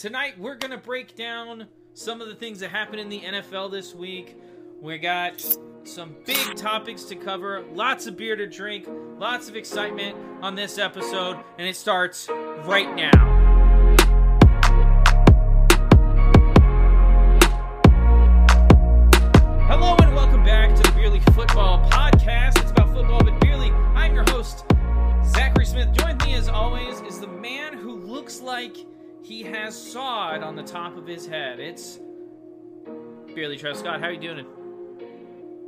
[0.00, 3.94] tonight we're gonna break down some of the things that happened in the NFL this
[3.94, 4.34] week.
[4.80, 5.44] We got
[5.84, 10.78] some big topics to cover, lots of beer to drink, lots of excitement on this
[10.78, 12.30] episode, and it starts
[12.64, 13.39] right now.
[29.30, 31.60] He has sod on the top of his head.
[31.60, 32.00] It's
[33.28, 34.00] Beerly Scott.
[34.00, 34.44] How are you doing?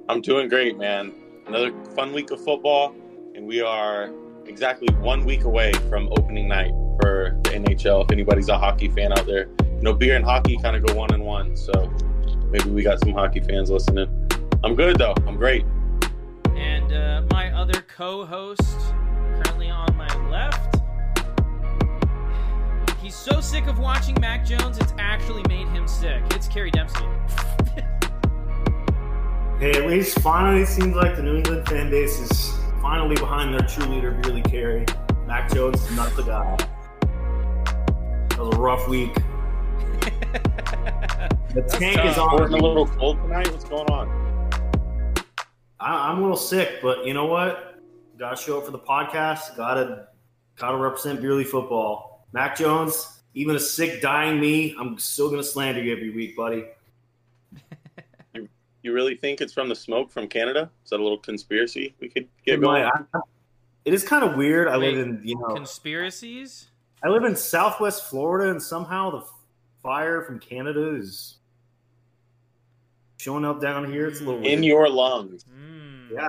[0.09, 1.13] I'm doing great, man.
[1.47, 2.93] Another fun week of football,
[3.37, 4.11] and we are
[4.47, 8.03] exactly one week away from opening night for the NHL.
[8.03, 9.47] If anybody's a hockey fan out there,
[9.77, 11.57] you know, beer and hockey kind of go one and one.
[11.57, 11.89] So
[12.51, 14.09] maybe we got some hockey fans listening.
[14.65, 15.15] I'm good though.
[15.25, 15.65] I'm great.
[16.57, 18.77] And uh, my other co-host,
[19.45, 20.82] currently on my left,
[23.13, 26.23] he's so sick of watching Mac Jones, it's actually made him sick.
[26.31, 27.05] It's Kerry Dempsey.
[29.59, 33.55] Hey, at least finally it seems like the New England fan base is finally behind
[33.55, 34.85] their true leader, Beerly Kerry.
[35.25, 36.57] Mac Jones is not the guy.
[38.31, 39.15] That was a rough week.
[41.55, 42.53] the tank is we're on.
[42.53, 43.53] a little cold tonight.
[43.53, 45.23] What's going on?
[45.79, 47.81] I, I'm a little sick, but you know what?
[48.19, 49.57] Got to show up for the podcast.
[49.57, 50.09] Got to
[50.57, 52.12] got to represent Beerly football.
[52.33, 56.65] Mac Jones, even a sick, dying me, I'm still gonna slander you every week, buddy.
[58.85, 60.69] You really think it's from the smoke from Canada?
[60.83, 62.83] Is that a little conspiracy we could get It going?
[62.83, 63.21] might- I-
[63.85, 64.67] it is kind of weird.
[64.67, 66.67] I Wait, live in you know Conspiracies?
[67.01, 69.25] I live in Southwest Florida, and somehow the
[69.85, 71.39] fire from Canada is
[73.19, 74.09] showing up down here.
[74.09, 74.65] It's a little In weird.
[74.65, 76.11] your lungs, Mm.
[76.11, 76.29] Yeah.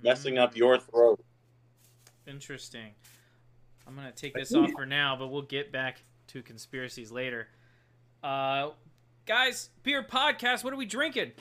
[0.00, 0.40] messing Mm.
[0.42, 1.24] up your throat.
[2.26, 2.92] Interesting.
[3.86, 7.48] I'm gonna take this off for now, but we'll get back to conspiracies later.
[8.22, 8.70] Uh,
[9.26, 10.64] guys, beer podcast.
[10.64, 11.32] What are we drinking?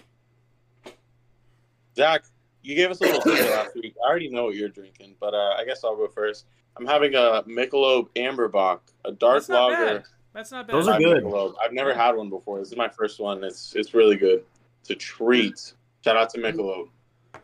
[1.95, 2.23] Zach,
[2.61, 3.95] you gave us a little teaser last week.
[4.03, 6.45] I already know what you're drinking, but uh, I guess I'll go first.
[6.77, 9.85] I'm having a Michelob AmberBock, a dark That's not lager.
[9.85, 10.03] bad.
[10.33, 10.75] That's not bad.
[10.75, 11.23] Those are good.
[11.23, 11.55] Michelob.
[11.61, 12.59] I've never had one before.
[12.59, 13.43] This is my first one.
[13.43, 14.43] It's it's really good.
[14.81, 15.73] It's a treat.
[16.03, 16.87] Shout out to Michelob.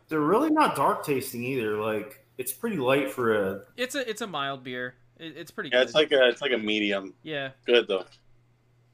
[0.08, 1.78] They're really not dark tasting either.
[1.78, 3.62] Like it's pretty light for a.
[3.78, 4.96] It's a it's a mild beer.
[5.20, 5.86] It, it's pretty Yeah, good.
[5.88, 7.14] it's like a it's like a medium.
[7.24, 7.50] yeah.
[7.66, 8.06] Good though.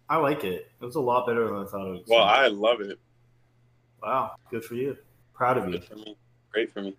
[0.10, 0.70] I like it.
[0.82, 2.04] It was a lot better than I thought it was.
[2.08, 3.00] Well, I love it.
[4.02, 4.98] wow, good for you.
[5.34, 5.80] Proud of you.
[5.82, 6.16] For me.
[6.52, 6.96] Great for me.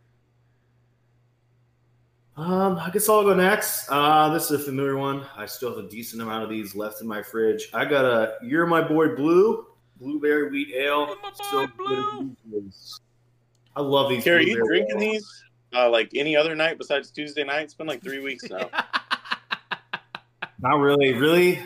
[2.37, 3.87] Um, I guess I'll go next.
[3.89, 5.25] Uh, this is a familiar one.
[5.37, 7.69] I still have a decent amount of these left in my fridge.
[7.73, 9.67] I got a "You're My Boy Blue"
[10.01, 11.07] blueberry wheat ale.
[11.07, 12.37] You're my boy Still Blue.
[12.51, 12.73] good.
[13.77, 14.25] I love these.
[14.25, 15.13] Kerry, you drinking ales.
[15.13, 15.45] these
[15.75, 17.63] uh, like any other night besides Tuesday night?
[17.63, 18.69] It's been like three weeks now.
[20.61, 21.13] Not really.
[21.13, 21.61] Really,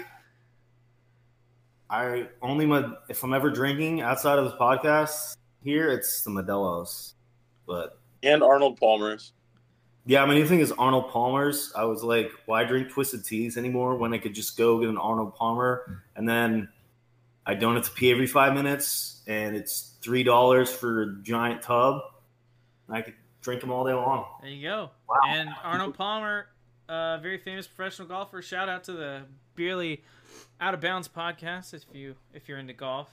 [1.90, 7.14] I only my if I'm ever drinking outside of this podcast here, it's the Modelo's.
[7.66, 9.32] But and Arnold Palmer's.
[10.06, 11.72] yeah, my new thing is Arnold Palmer's.
[11.76, 14.98] I was like, why drink twisted teas anymore when I could just go get an
[14.98, 16.68] Arnold Palmer and then
[17.46, 21.62] I don't have to pee every five minutes and it's three dollars for a giant
[21.62, 22.00] tub.
[22.86, 23.14] And I could
[23.48, 24.26] drink them all day long.
[24.42, 24.90] There you go.
[25.08, 25.16] Wow.
[25.26, 26.48] And Arnold Palmer,
[26.86, 28.42] uh, very famous professional golfer.
[28.42, 29.22] Shout out to the
[29.56, 30.00] Beerly
[30.60, 33.08] Out of Bounds podcast if you if you're into golf.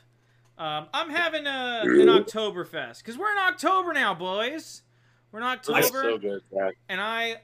[0.58, 4.82] Um, I'm having a, an Oktoberfest because we're in October now, boys.
[5.32, 6.76] We're in That's October, so good, Zach.
[6.90, 7.38] and I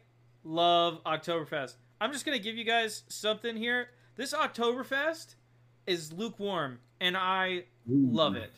[0.44, 1.76] love Oktoberfest.
[2.02, 3.88] I'm just gonna give you guys something here.
[4.18, 5.36] This Oktoberfest
[5.88, 8.52] is lukewarm, and I love it.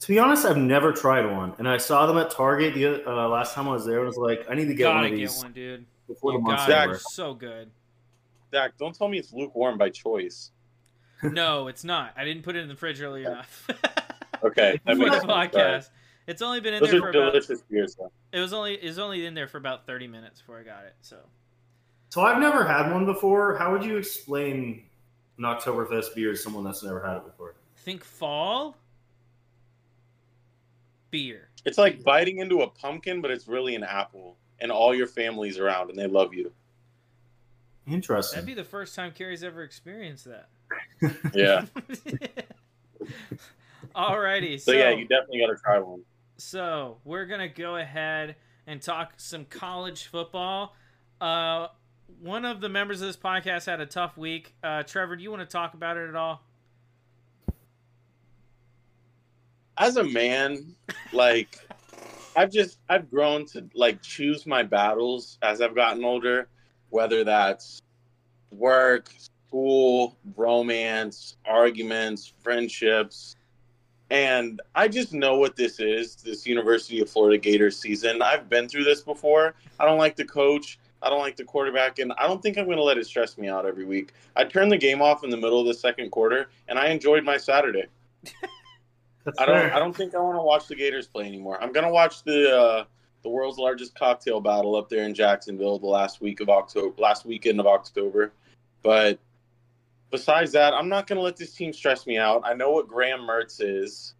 [0.00, 3.28] To be honest, I've never tried one, and I saw them at Target the uh,
[3.28, 3.98] last time I was there.
[3.98, 5.86] and I was like, I need to get Gotta one of get these one, dude.
[6.06, 6.88] before the You month's got Zach.
[6.88, 6.98] over.
[6.98, 7.70] So good.
[8.52, 10.52] Zach, don't tell me it's lukewarm by choice.
[11.22, 12.12] No, it's not.
[12.16, 13.68] I didn't put it in the fridge early enough.
[14.40, 15.32] Okay, that makes the sense.
[15.32, 15.48] Sorry.
[15.48, 15.88] podcast.
[16.28, 17.32] It's only been in Those there are for about.
[17.32, 18.12] delicious beers, though.
[18.32, 20.84] It was only it was only in there for about thirty minutes before I got
[20.84, 20.94] it.
[21.00, 21.16] So
[22.10, 23.56] So I've never had one before.
[23.56, 24.84] How would you explain
[25.38, 27.56] an Oktoberfest beer to someone that's never had it before?
[27.78, 28.76] think fall
[31.10, 31.48] beer.
[31.64, 35.58] It's like biting into a pumpkin, but it's really an apple, and all your family's
[35.58, 36.52] around, and they love you.
[37.86, 38.36] Interesting.
[38.36, 40.48] That'd be the first time Kerry's ever experienced that.
[41.34, 41.64] Yeah.
[43.94, 46.02] Alrighty, So so yeah, you definitely got to try one.
[46.36, 50.74] so we're gonna go ahead and talk some college football.
[51.20, 51.68] Uh,
[52.20, 54.54] one of the members of this podcast had a tough week.
[54.62, 56.42] Uh, Trevor, do you want to talk about it at all?
[59.78, 60.74] As a man,
[61.12, 61.58] like
[62.36, 66.48] I've just I've grown to like choose my battles as I've gotten older,
[66.90, 67.80] whether that's
[68.50, 69.10] work,
[69.48, 73.34] school romance, arguments, friendships.
[74.10, 78.22] And I just know what this is this University of Florida Gators season.
[78.22, 79.54] I've been through this before.
[79.78, 80.78] I don't like the coach.
[81.02, 81.98] I don't like the quarterback.
[81.98, 84.12] And I don't think I'm going to let it stress me out every week.
[84.34, 87.24] I turned the game off in the middle of the second quarter, and I enjoyed
[87.24, 87.84] my Saturday.
[89.28, 89.56] That's I don't.
[89.56, 89.74] fair.
[89.74, 91.62] I don't think I want to watch the Gators play anymore.
[91.62, 92.84] I'm gonna watch the uh,
[93.22, 97.26] the world's largest cocktail battle up there in Jacksonville the last week of October, last
[97.26, 98.32] weekend of October.
[98.82, 99.18] But
[100.10, 102.40] besides that, I'm not gonna let this team stress me out.
[102.42, 104.14] I know what Graham Mertz is,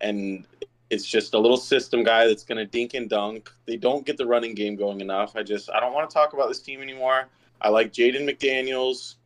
[0.00, 0.46] and
[0.90, 3.50] it's just a little system guy that's gonna dink and dunk.
[3.66, 5.34] They don't get the running game going enough.
[5.34, 7.26] I just I don't want to talk about this team anymore.
[7.60, 9.16] I like Jaden McDaniels.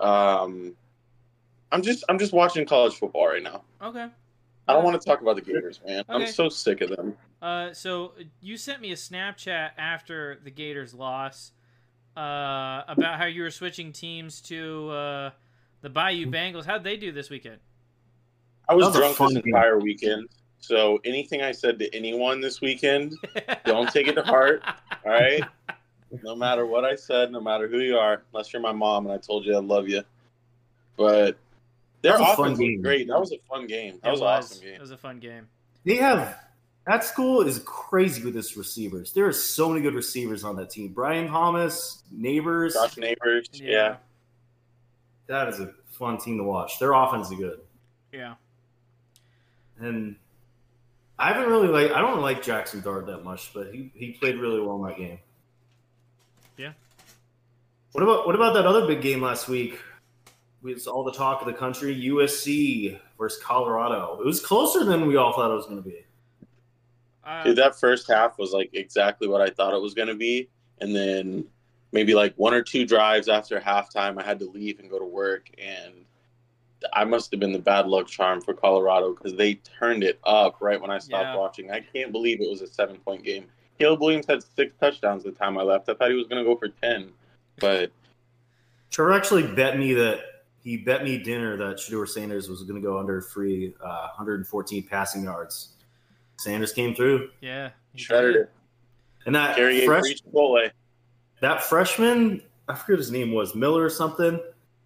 [0.00, 0.74] Um,
[1.72, 3.64] I'm just I'm just watching college football right now.
[3.82, 4.08] Okay.
[4.68, 6.04] I don't want to talk about the Gators, man.
[6.08, 7.16] I'm so sick of them.
[7.40, 8.12] Uh, so
[8.42, 11.52] you sent me a Snapchat after the Gators loss
[12.16, 15.30] uh, about how you were switching teams to uh,
[15.80, 16.66] the Bayou Bengals.
[16.66, 17.58] How'd they do this weekend?
[18.68, 19.54] I was That drunk fun this game.
[19.54, 20.28] entire weekend,
[20.58, 23.14] so anything I said to anyone this weekend,
[23.64, 24.62] don't take it to heart.
[25.06, 25.42] All right,
[26.22, 29.14] no matter what I said, no matter who you are, unless you're my mom and
[29.14, 30.02] I told you I love you.
[30.98, 31.38] But
[32.02, 32.82] their That was a fun offense was game.
[32.82, 33.08] great.
[33.08, 33.98] That was a fun game.
[34.02, 34.74] That It was an awesome game.
[34.74, 35.48] It was a fun game.
[35.84, 36.38] They have
[36.86, 39.12] that school is crazy with its receivers.
[39.12, 40.88] There are so many good receivers on that team.
[40.88, 42.72] Brian Thomas, Nabers.
[42.72, 43.96] Josh Nabers, yeah.
[45.26, 46.78] That is a fun team to watch.
[46.78, 47.60] Their offense is good.
[48.12, 48.34] Yeah.
[49.78, 50.16] And
[51.18, 54.36] I haven't really like I don't like Jaxson Dart that much, but he, he played
[54.38, 55.18] really well in that game.
[56.56, 56.72] Yeah.
[57.92, 59.78] What about what about that other big game last week?
[60.70, 61.94] It's all the talk of the country.
[61.94, 64.18] USC versus Colorado.
[64.20, 66.04] It was closer than we all thought it was going to be.
[67.24, 70.14] Uh, Dude, that first half was like exactly what I thought it was going to
[70.14, 70.48] be,
[70.80, 71.44] and then
[71.92, 75.04] maybe like one or two drives after halftime, I had to leave and go to
[75.04, 75.92] work, and
[76.92, 80.56] I must have been the bad luck charm for Colorado because they turned it up
[80.60, 81.36] right when I stopped Yeah.
[81.36, 81.70] watching.
[81.70, 83.46] I can't believe it was a seven point game.
[83.78, 85.88] Caleb Williams had six touchdowns the time I left.
[85.88, 87.10] I thought he was going to go for ten,
[87.60, 87.90] but
[88.90, 90.20] Trevor actually bet me that
[90.68, 94.82] he bet me dinner that Shedeur Sanders was going to go under free uh, 114
[94.86, 95.76] passing yards.
[96.36, 97.70] Sanders came through, yeah.
[97.94, 98.42] he shredded did.
[98.42, 98.50] it.
[99.24, 100.02] and that Gary fresh,
[101.40, 104.38] that freshman, I forget what his name was, Miller or something.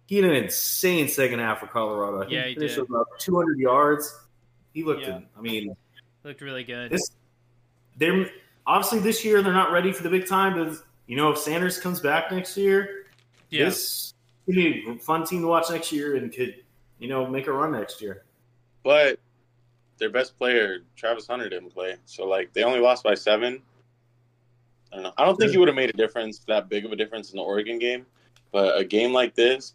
[0.05, 2.19] He had an insane second half for Colorado.
[2.19, 2.81] I think Yeah, he finished did.
[2.81, 4.25] with about 200 yards.
[4.73, 5.01] He looked.
[5.05, 5.19] Yeah.
[5.37, 5.75] I mean,
[6.23, 6.91] Looked really good.
[6.91, 7.11] this
[7.97, 8.31] they're
[8.65, 10.77] obviously this year they're not ready for the big time, but
[11.07, 13.07] you know if Sanders comes back next year,
[13.49, 13.65] yeah.
[13.65, 14.13] this
[14.45, 16.55] could be a fun team to watch next year and could
[16.99, 18.23] you know make a run next year.
[18.83, 19.19] But
[19.97, 21.95] their best player, Travis Hunter, didn't play.
[22.05, 23.61] So like they only lost by seven.
[24.91, 25.13] I don't know.
[25.17, 27.37] I don't think he would have made a difference, that big of a difference in
[27.37, 28.05] the Oregon game.
[28.51, 29.73] But a game like this,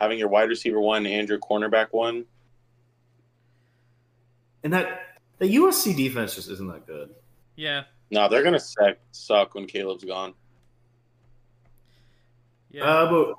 [0.00, 2.24] having your wide receiver one and your cornerback one,
[4.64, 7.14] And that the USC defense just isn't that good.
[7.56, 7.84] yeah.
[8.10, 10.32] no, they're gonna suck, suck when Caleb's gone.
[12.70, 12.84] Yeah.
[12.84, 13.34] Uh, but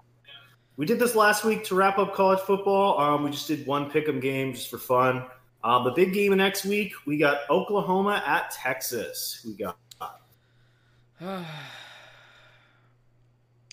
[0.77, 3.00] we did this last week to wrap up college football.
[3.00, 5.25] Um, we just did one pick'em game just for fun.
[5.63, 9.44] Um, the big game of next week we got Oklahoma at Texas.
[9.45, 9.77] We got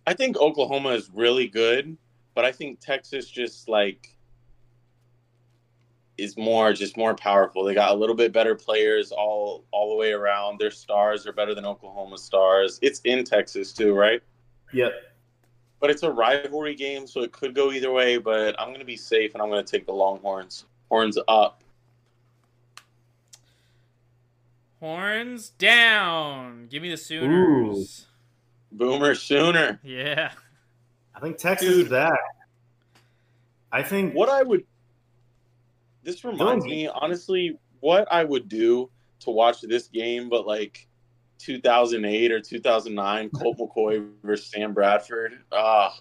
[0.07, 1.97] I think Oklahoma is really good,
[2.35, 4.17] but I think Texas just like
[6.17, 7.65] is more just more powerful.
[7.65, 10.59] They got a little bit better players all all the way around.
[10.59, 12.79] Their stars are better than Oklahoma stars.
[12.81, 14.23] It's in Texas too, right?
[14.73, 14.93] yep.
[15.85, 18.17] But it's a rivalry game, so it could go either way.
[18.17, 20.65] But I'm going to be safe, and I'm going to take the Longhorns.
[20.89, 21.63] Horns up.
[24.81, 26.69] Horns down.
[26.71, 28.07] Give me the Sooners.
[28.73, 29.79] Boomer sooner.
[29.85, 30.33] Yeah.
[31.15, 31.85] I think Texas Dude.
[31.85, 32.19] is back.
[33.71, 34.65] I think What I would.
[36.03, 38.89] This reminds me, honestly, what I would do
[39.21, 40.87] to watch this game, but like
[41.45, 45.39] 2008 or 2009, Colt McCoy versus Sam Bradford.
[45.53, 45.95] Ah,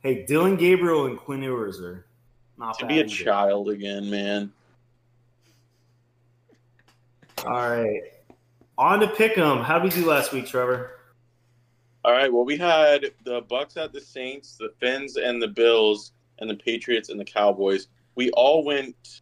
[0.00, 2.04] hey Dillon Gabriel and Quinn Ewers are
[2.58, 3.08] not to be a either.
[3.08, 4.52] child again, man.
[7.44, 8.02] All right,
[8.76, 9.64] on to pick'em.
[9.64, 10.92] How did we do last week, Trevor?
[12.04, 12.32] All right.
[12.32, 16.54] Well, we had the Bucks at the Saints, the Fins and the Bills, and the
[16.56, 17.88] Patriots and the Cowboys.
[18.14, 19.20] We all went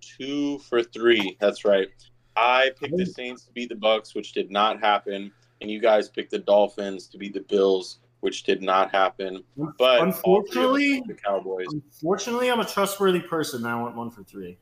[0.00, 1.36] two for three.
[1.40, 1.88] That's right.
[2.36, 6.08] I picked the Saints to beat the Bucks, which did not happen, and you guys
[6.08, 9.42] picked the Dolphins to beat the Bills, which did not happen.
[9.78, 11.66] But all three of us Unfortunately, the Cowboys.
[11.70, 13.64] unfortunately, I'm a trustworthy person.
[13.64, 14.56] and I went one for three.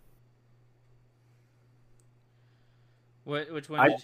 [3.24, 3.52] What?
[3.52, 3.80] Which one?
[3.80, 3.94] I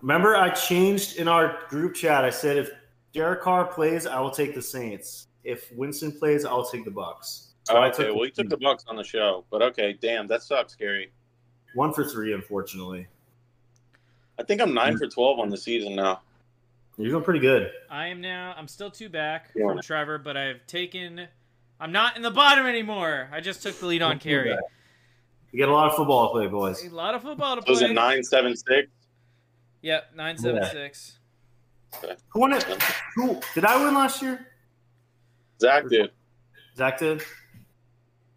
[0.00, 2.24] remember I changed in our group chat.
[2.24, 2.70] I said if
[3.14, 5.28] Derek Carr plays, I will take the Saints.
[5.44, 7.48] if Winston plays, I'll take the Bucks.
[7.64, 9.96] So Oh, I okay, took well, you took the Bucks on the show, but okay,
[10.00, 11.12] damn, that sucks, Gary.
[11.74, 13.06] One for three, unfortunately.
[14.38, 14.98] I think I'm nine mm.
[14.98, 16.20] for twelve on the season now.
[16.98, 17.70] You're doing pretty good.
[17.90, 18.54] I am now.
[18.56, 19.66] I'm still two back Yeah.
[19.66, 21.26] from Trevor, but I've taken.
[21.80, 23.28] I'm not in the bottom anymore.
[23.32, 24.56] I just took the lead on Kerry.
[25.50, 26.84] You got a lot of football to play, boys.
[26.84, 27.90] A lot of football to Was play.
[27.90, 28.88] it nine seven six?
[29.82, 31.18] Yep, nine seven six.
[32.28, 32.62] Who won it?
[33.16, 34.46] Who did I win last year?
[35.60, 36.10] Zach did.
[36.76, 37.22] Zach did.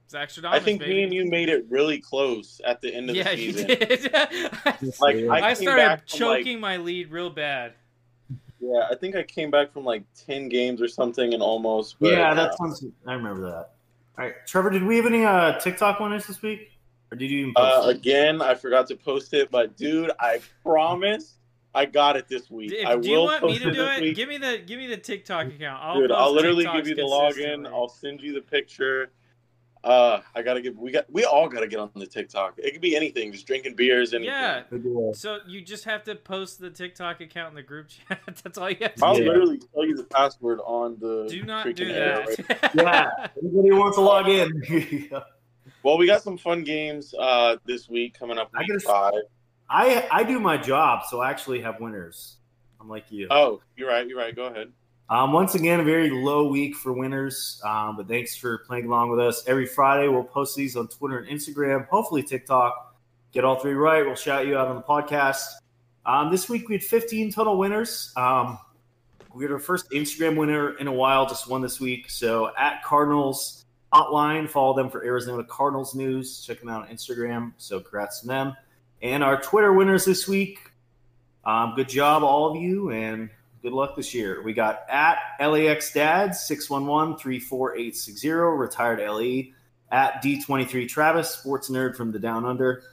[0.10, 0.94] Zach Stradamus, I think baby.
[0.94, 3.68] me and you made it really close at the end of Yeah, the you season.
[3.68, 4.12] did.
[5.00, 7.74] Like I, I started back from, like- choking my lead real bad.
[8.60, 11.96] yeah, I think I came back from like ten games or something and almost.
[12.00, 12.86] But, yeah, uh, that sounds.
[13.08, 13.72] I remember that.
[14.18, 16.72] All right, Trevor, did we have any uh, TikTok winners this week,
[17.12, 17.86] or did you even post?
[17.88, 17.98] Uh, it?
[17.98, 21.34] again, I forgot to post it, but dude, I promise
[21.74, 22.72] I got it this week.
[22.74, 24.02] If, I do you will want me to it do it?
[24.02, 24.16] week.
[24.16, 25.84] Give me the give me the TikTok account.
[25.84, 27.68] I'll Dude, post I'll literally TikToks give you the login.
[27.68, 29.10] I'll send you the picture.
[29.86, 30.76] Uh, I gotta get.
[30.76, 31.06] We got.
[31.12, 32.56] We all gotta get on the TikTok.
[32.58, 33.32] It could be anything.
[33.32, 34.14] Just drinking beers.
[34.16, 34.34] Anything.
[34.34, 34.64] Yeah.
[35.14, 38.20] So you just have to post the TikTok account in the group chat.
[38.44, 39.06] That's all you have to do.
[39.06, 39.24] I'll do.
[39.24, 39.30] Yeah.
[39.30, 41.28] literally tell you the password on the.
[41.30, 42.50] Do not freaking do air that.
[42.64, 43.28] right Yeah.
[43.42, 45.10] Anybody who wants to log in?
[45.84, 48.50] Well, we got some fun games uh, this week coming up.
[48.58, 49.14] Week gotta- five.
[49.70, 52.38] I I do my job, so I actually have winners.
[52.82, 53.28] I'm like you.
[53.30, 54.08] Oh, you're right.
[54.08, 54.36] You're right.
[54.36, 54.72] Go ahead.
[55.10, 59.12] Um, once again, a very low week for winners, um, but thanks for playing along
[59.12, 59.44] with us.
[59.48, 62.96] Every Friday, we'll post these on Twitter and Instagram, hopefully TikTok.
[63.32, 64.04] Get all three right.
[64.04, 65.44] We'll shout you out on the podcast.
[66.06, 68.14] Um, this week, we had 15 total winners.
[68.16, 68.58] Um,
[69.36, 72.10] we had our first Instagram winner in a while, just one this week.
[72.10, 76.42] So at Cardinals Hotline, follow them for Arizona Cardinals news.
[76.42, 77.54] Check them out on Instagram.
[77.58, 78.56] So congrats to them.
[79.02, 80.72] And our Twitter winners this week.
[81.44, 83.30] Um, good job, all of you, and
[83.66, 84.44] good luck this year.
[84.44, 89.46] We got at LAX Dads 611-34860, retired LE.
[89.92, 92.84] At D23 Travis, sports nerd from the Down Under.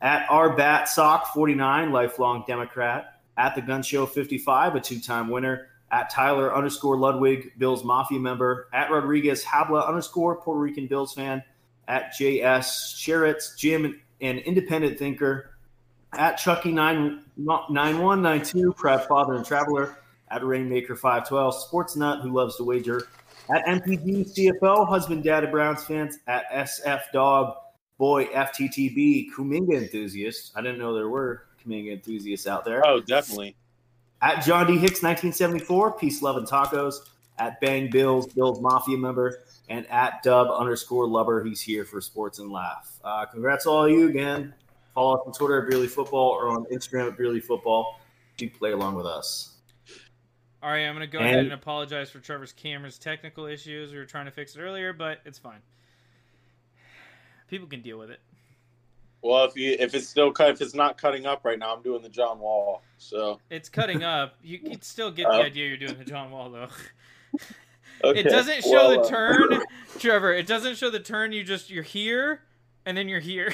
[0.00, 3.20] At R Bat Sock 49, lifelong Democrat.
[3.36, 5.68] At the Gun Show 55, a two-time winner.
[5.92, 8.68] At Tyler underscore Ludwig, Bills Mafia member.
[8.72, 11.40] At Rodriguez Habla underscore Puerto Rican Bills fan.
[11.86, 15.52] At JS Sheritz, Jim, an independent thinker.
[16.12, 19.96] At Chucky nine nine one nine two, proud father and traveler.
[20.30, 23.08] At Rainmaker five twelve, sports nut who loves to wager.
[23.48, 26.18] At MPG CFO, husband, dad of Browns fans.
[26.26, 27.56] At SF Dog
[27.98, 30.52] Boy FTTB, Kuminga enthusiast.
[30.54, 32.86] I didn't know there were Kuminga enthusiasts out there.
[32.86, 33.56] Oh, definitely.
[34.20, 34.72] At John D.
[34.74, 36.96] Hicks 1974, Peace, Love, and Tacos.
[37.38, 39.44] At Bang Bills, Bills Mafia member.
[39.68, 42.98] And at Dub underscore Lubber, he's here for Sports and Laugh.
[43.04, 44.54] Uh, congrats to all of you again.
[44.94, 48.00] Follow us on Twitter at Beerly Football or on Instagram at Beerly Football.
[48.38, 49.55] You play along with us.
[50.62, 53.92] All right, I'm gonna go And- ahead and apologize for Trevor's camera's technical issues.
[53.92, 55.60] We were trying to fix it earlier, but it's fine.
[57.48, 58.20] People can deal with it.
[59.22, 61.82] Well, if you if it's still cut, if it's not cutting up right now, I'm
[61.82, 62.82] doing the John Wall.
[62.98, 64.34] So It's cutting up.
[64.42, 65.42] You can still get the Oh.
[65.42, 66.68] idea you're doing the John Wall though.
[68.04, 68.20] okay.
[68.20, 69.62] It doesn't show Well, the uh, turn,
[69.98, 70.32] Trevor.
[70.32, 71.32] It doesn't show the turn.
[71.32, 72.42] You just you're here,
[72.84, 73.52] and then you're here.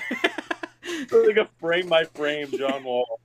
[0.85, 3.21] It's like a frame by frame John Wall.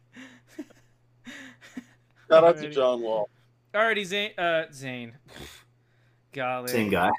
[2.30, 3.30] Shout out to John Wall.
[3.78, 4.32] Alrighty, Zane.
[4.40, 5.14] Uh, Zane.
[6.34, 6.70] Golly.
[6.70, 7.12] Same guy.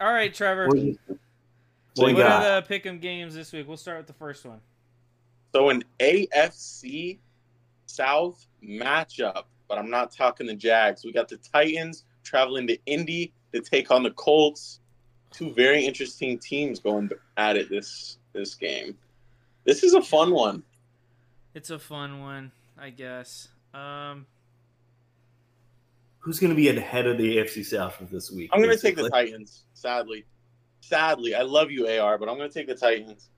[0.00, 0.66] All right, Trevor.
[0.68, 3.68] What do you, So what do What are the pick'em games this week?
[3.68, 4.58] We'll start with the first one.
[5.54, 7.18] So an AFC
[7.84, 11.04] South matchup, but I'm not talking the Jags.
[11.04, 14.80] We got the Titans traveling to Indy to take on the Colts.
[15.30, 18.96] Two very interesting teams going at it this this game.
[19.64, 20.62] This is a fun one.
[21.54, 23.48] It's a fun one, I guess.
[23.74, 24.24] Um,
[26.22, 28.48] Who's going to be ahead of the AFC South this week?
[28.52, 29.10] I'm going to take the?
[29.10, 29.64] Titans.
[29.74, 30.24] Sadly,
[30.80, 33.28] sadly, I love you, AR, but I'm going to take the Titans.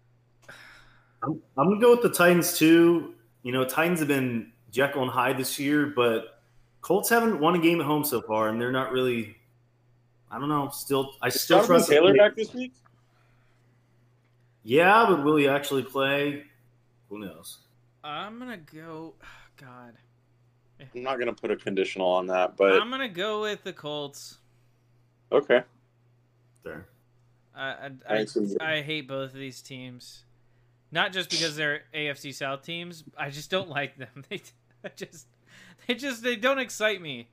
[1.22, 3.14] I'm, I'm going to go with the Titans too.
[3.42, 6.42] You know, Titans have been Jekyll and Hyde this year, but
[6.82, 9.34] Colts haven't won a game at home so far, and they're not really.
[10.30, 10.68] I don't know.
[10.70, 12.74] Still, I Is still Jonathan trust Taylor back this week?
[14.62, 16.44] Yeah, but will he actually play?
[17.08, 17.60] Who knows?
[18.02, 19.14] I'm gonna go.
[19.56, 19.94] God,
[20.80, 23.72] I'm not going to put a conditional on that, but I'm gonna go with the
[23.72, 24.38] Colts.
[25.32, 25.62] okay.
[26.62, 26.86] There.
[27.54, 28.26] I I, I
[28.60, 30.24] I hate both of these teams,
[30.90, 33.04] not just because they're AFC South teams.
[33.16, 34.08] I just don't like them.
[34.28, 34.42] They
[34.84, 35.26] I just
[35.86, 37.28] they just they don't excite me.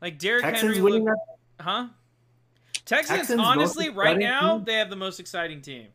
[0.00, 1.16] Like Derrick Texans Henry, winning that.
[1.60, 1.88] huh?
[2.84, 4.64] Texans, Texans honestly, right now team?
[4.64, 5.88] they have the most exciting team.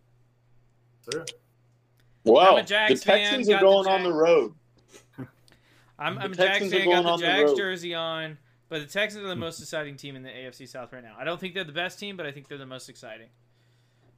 [1.12, 1.25] Sure.
[2.24, 4.53] Well, I'm a Jags the Texans got are the going on the road.
[6.00, 6.89] I'm, The I'm a Jags Texans are fan.
[6.89, 7.58] Got the the Jags road.
[7.58, 8.38] jersey on.
[8.70, 9.39] But the Texans are the hmm.
[9.41, 11.15] most exciting team in the AFC South right now.
[11.20, 13.27] I don't think they're the best team, but I think they're the most exciting.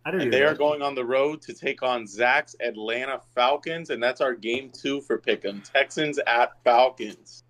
[0.04, 3.92] I don't And they are going on the road to take on Zach's Atlanta Falcons,
[3.92, 5.64] and that's our game two for Pick'em.
[5.64, 7.44] Texans at Falcons.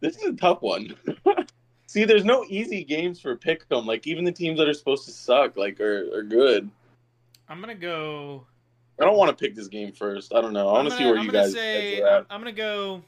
[0.00, 0.94] This is a tough one.
[1.86, 3.86] See, there's no easy games for Pick'em.
[3.86, 6.70] Like even the teams that are supposed to suck, like are, are good.
[7.48, 8.46] I'm gonna go.
[9.00, 10.32] I don't want to pick this game first.
[10.34, 10.68] I don't know.
[10.68, 11.96] I want to see where I'm you gonna guys say.
[11.96, 12.26] heads are.
[12.30, 13.02] I'm gonna go.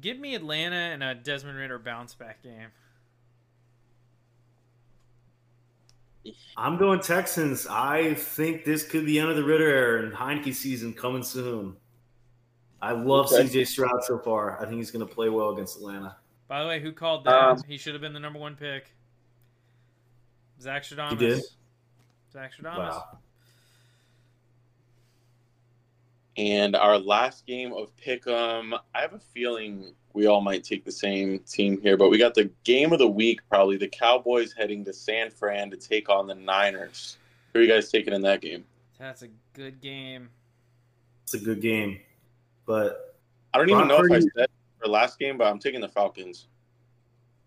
[0.00, 2.68] Give me Atlanta and a Desmond Ridder bounce back game.
[6.56, 7.66] I'm going Texans.
[7.68, 11.22] I think this could be the end of the Ridder era and Heinicke season coming
[11.22, 11.76] soon.
[12.82, 13.44] I love Okay.
[13.44, 14.60] CJ Stroud so far.
[14.60, 16.16] I think he's going to play well against Atlanta.
[16.48, 17.32] By the way, who called that?
[17.34, 18.92] Um, he should have been the number one pick.
[20.60, 21.10] Zach Stradamus.
[21.10, 21.42] He did?
[22.32, 22.78] Zach Stradamus.
[22.78, 23.18] Wow.
[26.36, 30.92] And our last game of Pick'em, I have a feeling we all might take the
[30.92, 34.84] same team here, but we got the game of the week, probably the Cowboys heading
[34.84, 37.16] to San Fran to take on the Niners.
[37.52, 38.64] Who are you guys taking in that game?
[38.98, 40.30] That's a good game.
[41.24, 42.00] It's a good game.
[42.66, 43.16] But
[43.52, 45.88] I don't even Brock know if I said for last game, but I'm taking the
[45.88, 46.48] Falcons.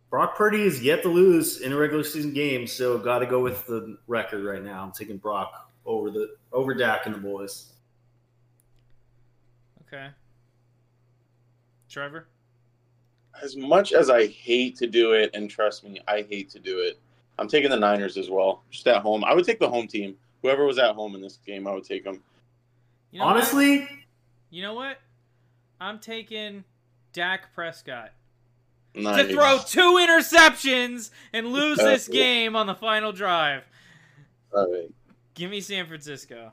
[0.09, 3.39] Brock Purdy is yet to lose in a regular season game, so got to go
[3.39, 4.83] with the record right now.
[4.83, 7.73] I'm taking Brock over the over Dak and the boys.
[9.91, 10.09] Okay.
[11.89, 12.27] Trevor?
[13.41, 16.79] As much as I hate to do it, and trust me, I hate to do
[16.79, 16.99] it,
[17.39, 18.63] I'm taking the Niners as well.
[18.69, 19.23] Just at home.
[19.23, 20.15] I would take the home team.
[20.41, 22.21] Whoever was at home in this game, I would take them.
[23.11, 23.35] You know what?
[23.35, 23.87] Honestly,
[24.49, 24.97] You know what?
[25.79, 26.63] I'm taking
[27.13, 28.11] Dak Prescott.
[28.95, 29.27] Nice.
[29.27, 33.63] To throw two interceptions and lose this game on the final drive.
[34.53, 34.91] All right.
[35.35, 36.51] Give me San Francisco.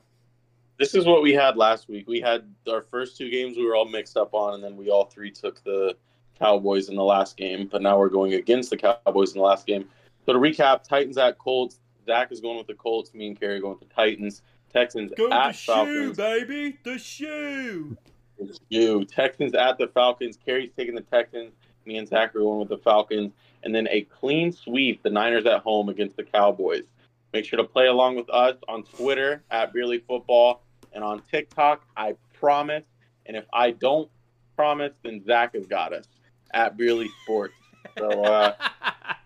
[0.78, 2.06] This is what we had last week.
[2.06, 4.90] We had our first two games we were all mixed up on, and then we
[4.90, 5.97] all three took the
[6.38, 7.66] Cowboys in the last game.
[7.66, 9.88] But now we're going against the Cowboys in the last game.
[10.26, 11.78] So to recap, Titans at Colts.
[12.04, 13.14] Zach is going with the Colts.
[13.14, 14.42] Me and Kerry going with the Titans.
[14.72, 16.16] Texans at Falcons.
[16.16, 16.79] baby.
[16.85, 19.05] The shoe.
[19.07, 20.38] Texans at the Falcons.
[20.44, 21.53] Kerry's taking the Texans.
[21.87, 23.33] Me and Zach are going with the Falcons.
[23.62, 26.85] And then a clean sweep, the Niners at home against the Cowboys.
[27.33, 30.62] Make sure to play along with us on Twitter at Beerly Football
[30.96, 31.87] and on TikTok.
[31.96, 32.82] I promise.
[33.26, 34.11] And if I don't
[34.56, 36.06] promise, then Zach has got us
[36.52, 37.54] at Beerly Sports.
[37.96, 38.54] So uh,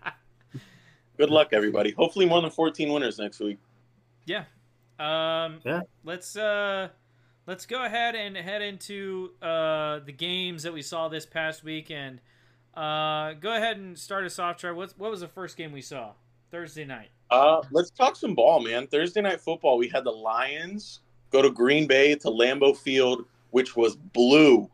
[1.17, 1.91] good luck, everybody.
[1.91, 3.57] Hopefully, more than 14 winners next week.
[4.25, 4.43] yeah.
[4.99, 5.81] Um, Yeah.
[6.03, 6.89] Let's uh,
[7.47, 12.21] let's go ahead and head into uh, the games that we saw this past weekend.
[12.75, 14.75] Uh, go ahead and start us off, Trevor.
[14.75, 16.11] What what was the first game we saw
[16.51, 17.09] Thursday night?
[17.31, 18.85] Uh, let's talk some ball, man.
[18.87, 20.99] Thursday night football, we had the Lions
[21.31, 24.69] go to Green Bay to Lambeau Field, which was blue.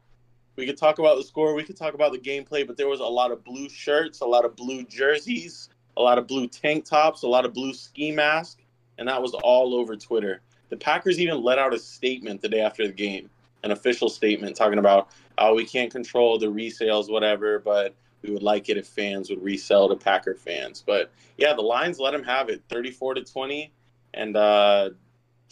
[0.56, 3.00] We could talk about the score, we could talk about the gameplay, but there was
[3.00, 6.86] a lot of blue shirts, a lot of blue jerseys, a lot of blue tank
[6.86, 8.62] tops, a lot of blue ski masks,
[8.98, 10.41] and that was all over Twitter.
[10.70, 13.30] The Packers even let out a statement the day after the game,
[13.63, 17.93] an official statement talking about, oh, we can't control the resales, whatever, but
[18.24, 20.84] we would like it if fans would resell to Packer fans.
[20.86, 23.72] But yeah, the Lions let him have it, 34 to 20,
[24.15, 24.89] and uh,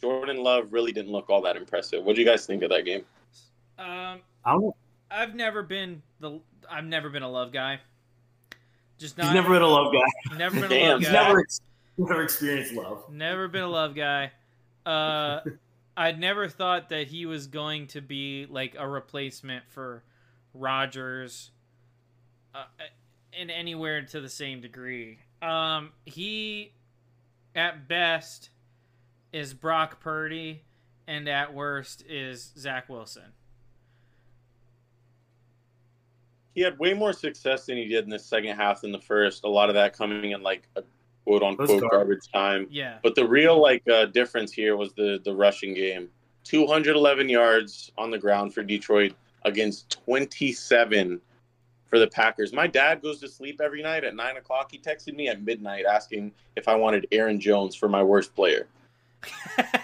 [0.06, 2.04] Jordan Love really didn't look all that impressive.
[2.04, 3.04] What do you guys think of that game?
[3.80, 4.72] Um, I'm,
[5.10, 6.40] I've never been the
[6.70, 7.80] I've never been a love guy.
[9.00, 9.26] Just not.
[9.26, 10.36] he's never been a love guy.
[10.38, 11.14] never been a love He's guy.
[11.14, 11.62] never, ex-
[11.98, 13.04] never experienced love.
[13.12, 14.32] Never been a love guy.
[14.86, 15.40] Uh,
[15.98, 20.04] I'd never thought that he was going to be like a replacement for
[20.54, 21.52] Rodgers,
[22.54, 22.66] uh,
[23.34, 25.18] in anywhere to the same degree.
[25.42, 26.74] Um, he,
[27.56, 28.50] at best,
[29.36, 30.62] is Brock Purdy,
[31.08, 33.34] and at worst is Zach Wilson.
[36.54, 39.44] He had way more success than he did in the second half than the first.
[39.44, 40.84] A lot of that coming in like a
[41.26, 42.66] quote unquote garbage time.
[42.72, 46.08] Yeah, But the real like uh, difference here was the the rushing game.
[46.46, 51.20] 211 yards on the ground for Detroit against 27
[51.88, 52.54] for the Packers.
[52.54, 54.72] My dad goes to sleep every night at nine o'clock.
[54.72, 58.68] He texted me at midnight asking if I wanted Aaron Jones for my worst player.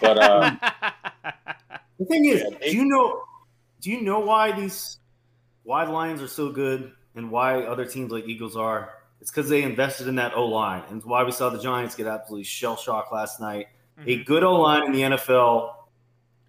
[0.01, 0.56] But, uh,
[1.99, 3.23] The thing is, Yeah, they- do you know?
[3.82, 4.97] Do you know why these
[5.63, 8.93] why the Lions are so good and why other teams like Eagles are?
[9.21, 11.93] It's because they invested in that O line, and it's why we saw the Giants
[11.95, 13.67] get absolutely shell shocked last night.
[13.99, 14.25] A Mhm.
[14.25, 15.75] good O line in the NFL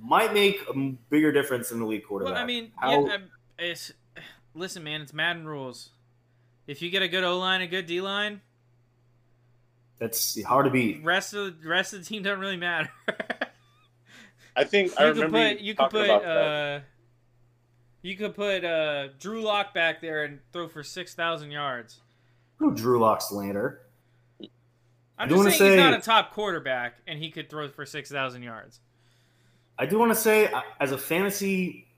[0.00, 0.74] might make a
[1.11, 2.35] bigger difference than the league quarterback.
[2.35, 3.18] Well, I mean, How- yeah,
[3.59, 3.92] it's
[4.55, 5.90] listen, man, it's Madden rules.
[6.66, 8.40] If you get a good O line, a good D line,
[10.03, 11.05] that's hard to beat.
[11.05, 12.91] rest of the rest of the team doesn't really matter.
[14.57, 16.29] I think I you could remember put you you could put about that.
[16.29, 16.81] uh,
[18.03, 22.01] You could put uh, Drew Lock back there and throw for six thousand yards.
[22.57, 23.81] Who Drew Lock slander?
[24.41, 24.49] I'm
[25.19, 27.69] I do just wanna saying he's say- not a top quarterback, and he could throw
[27.69, 28.81] for six thousand yards.
[29.79, 31.88] I do want to say, uh, as a fantasy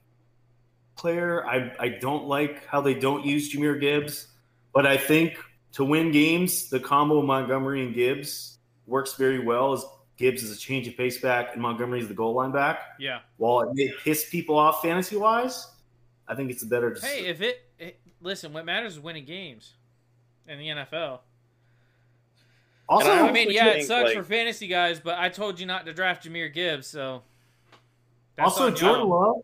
[0.95, 4.27] player, I, I don't like how they don't use Jahmyr Gibbs,
[4.73, 5.37] but I think
[5.75, 9.73] to win games, the combo of Montgomery and Gibbs works very well.
[9.73, 9.85] As
[10.17, 12.79] Gibbs is a change of pace back, and Montgomery is the goal line back.
[12.97, 13.19] Yeah.
[13.37, 15.67] While it may piss people off fantasy wise,
[16.29, 16.95] I think it's a better.
[17.01, 19.73] Hey, if it, it listen, what matters is winning games
[20.47, 21.19] in the NFL.
[22.87, 25.65] also, And I mean, yeah, it sucks like- for fantasy guys, but I told you
[25.65, 27.21] not to draft Jahmyr Gibbs, so.
[28.37, 29.09] that's also Jordan.
[29.09, 29.35] Love.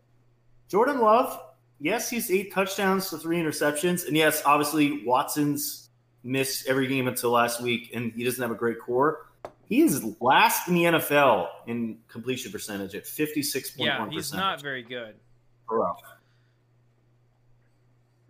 [0.68, 1.38] Jordan Love.
[1.78, 5.81] Yes, he's eight touchdowns to three interceptions, and yes, obviously Watson's
[6.24, 9.26] missed every game until last week, and he doesn't have a great core.
[9.68, 13.98] He is last in the NFL in completion percentage at fifty six point one.
[13.98, 15.14] point Yeah, he's not very good.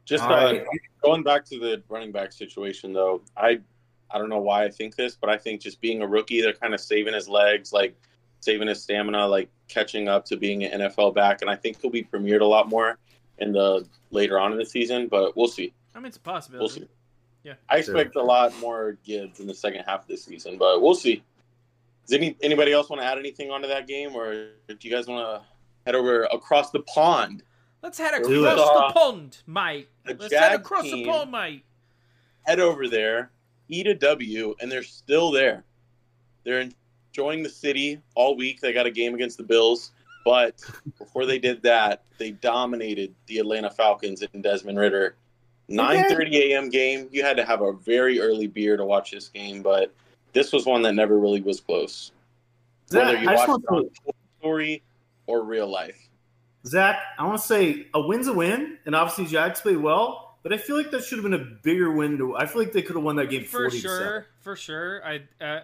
[0.05, 0.65] Just uh, right.
[1.03, 3.61] going back to the running back situation, though, I
[4.11, 6.53] I don't know why I think this, but I think just being a rookie, they're
[6.53, 7.97] kind of saving his legs, like
[8.41, 11.91] saving his stamina, like catching up to being an NFL back, and I think he'll
[11.91, 12.99] be premiered a lot more
[13.39, 15.09] in the later on in the season.
[15.09, 15.73] But we'll see.
[15.95, 16.81] I mean, it's a We'll possibility.
[16.81, 16.89] see.
[17.45, 17.55] Yeah.
[17.69, 20.95] I expect a lot more Gibbs in the second half of the season, but we'll
[20.95, 21.23] see.
[22.07, 24.33] Does any anybody else want to add anything onto that game, or
[24.69, 25.47] do you guys want to
[25.87, 27.43] head over across the pond?
[27.83, 28.55] Let's head across Do it.
[28.55, 29.89] the pond, mate.
[30.05, 31.65] The Let's head Jag across the pond, mate.
[32.43, 33.31] head over there,
[33.69, 35.65] eat a W, and they're still there.
[36.45, 36.69] They're
[37.11, 38.61] enjoying the city all week.
[38.61, 39.93] They got a game against the Bills,
[40.25, 40.61] but
[40.99, 45.17] before they did that, they dominated the Atlanta Falcons and Desmond Ridder.
[45.71, 46.69] 9:30 a.m.
[46.69, 47.09] game.
[47.11, 49.93] You had to have a very early beer to watch this game, but
[50.33, 52.13] this was one that never really was close.
[52.91, 54.83] Zach, Whether you I just watched want it to, story
[55.27, 56.09] or real life.
[56.67, 60.53] Zach, I want to say a win's a win, and obviously Jags played well, but
[60.53, 62.19] I feel like that should have been a bigger win.
[62.19, 64.57] To, I feel like they could have won that game For forty to sure, for
[64.57, 65.03] sure.
[65.05, 65.61] I uh,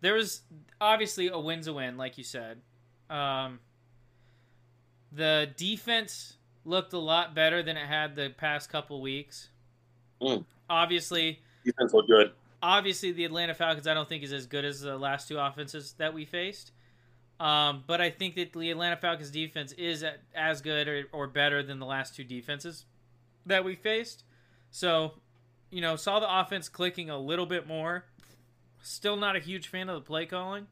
[0.00, 0.42] there was
[0.80, 2.60] obviously a win's a win, like you said.
[3.08, 3.60] Um,
[5.12, 6.35] the defense
[6.66, 9.48] looked a lot better than it had the past couple weeks.
[10.20, 10.44] Mm.
[10.68, 12.32] Obviously, Defense looked good.
[12.62, 15.94] obviously the Atlanta Falcons I don't think is as good as the last two offenses
[15.98, 16.72] that we faced.
[17.38, 21.26] Um, but I think that the Atlanta Falcons defense is at, as good or, or
[21.26, 22.86] better than the last two defenses
[23.44, 24.24] that we faced.
[24.70, 25.12] So,
[25.70, 28.06] you know, saw the offense clicking a little bit more.
[28.82, 30.66] Still not a huge fan of the play calling.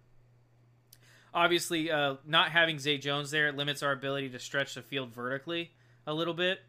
[1.35, 5.73] Obviously, uh, not having Zay Jones there limits our ability to stretch the field vertically
[6.07, 6.61] a little bit.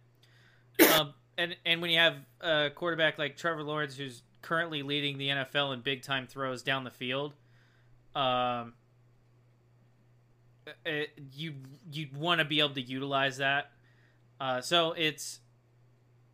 [0.94, 5.30] Um, and and when you have a quarterback like Trevor Lawrence, who's currently leading the
[5.30, 7.34] NFL in big time throws down the field,
[8.16, 8.74] um,
[10.86, 11.54] it, you
[11.92, 13.72] you'd want to be able to utilize that.
[14.40, 15.40] Uh, so it's,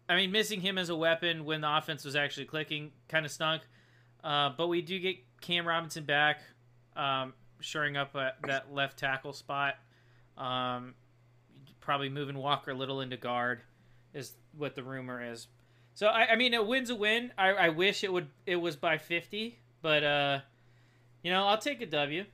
[0.10, 3.32] I mean, missing him as a weapon when the offense was actually clicking kind of
[3.32, 3.62] stunk.
[4.24, 6.42] Uh, but we do get Cam Robinson back,
[6.96, 9.76] um, shoring up at that left tackle spot.
[10.38, 10.96] Um,
[11.82, 13.62] probably moving Walker a little into guard
[14.14, 15.48] is what the rumor is.
[15.94, 17.32] So I, I mean, a win's a win.
[17.38, 20.40] I, I wish it would it was by fifty, but uh,
[21.24, 22.26] you know, I'll take a W.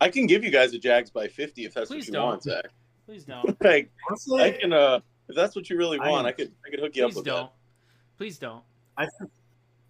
[0.00, 2.24] I can give you guys a Jags by 50 if that's Please what you don't.
[2.24, 2.66] want, Zach.
[3.06, 3.56] Please don't.
[3.64, 6.80] Like, Honestly, I can uh if that's what you really want, I, could I could
[6.80, 7.50] hook you up Please with don't.
[8.18, 8.62] Please don't.
[8.96, 9.30] I, th-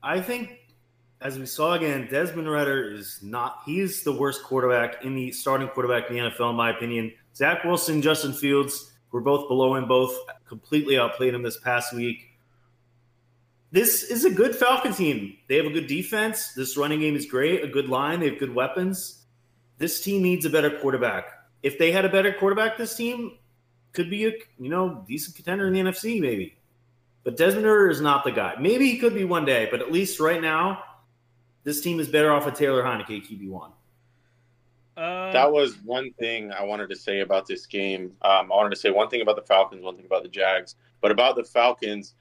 [0.02, 0.58] I think,
[1.20, 3.58] as we saw again, Desmond Ridder is not.
[3.66, 7.12] He's the worst quarterback in the starting quarterback in the NFL, in my opinion.
[7.36, 9.86] Zach Wilson, Justin Fields were both below him.
[9.88, 10.16] Both
[10.46, 12.30] completely outplayed him this past week.
[13.72, 15.36] This is a good Falcon team.
[15.48, 16.52] They have a good defense.
[16.54, 17.64] This running game is great.
[17.64, 18.20] A good line.
[18.20, 19.24] They have good weapons.
[19.78, 21.24] This team needs a better quarterback.
[21.64, 23.38] If they had a better quarterback, this team
[23.92, 26.56] could be a you know decent contender in the NFC, maybe.
[27.24, 28.54] But Desmond Ridder is not the guy.
[28.60, 30.82] Maybe he could be one day, but at least right now,
[31.64, 33.72] this team is better off with Taylor Heinicke QB one.
[35.34, 38.12] That was one thing I wanted to say about this game.
[38.22, 40.76] Um, I wanted to say one thing about the Falcons, one thing about the Jags,
[41.00, 42.14] but about the Falcons,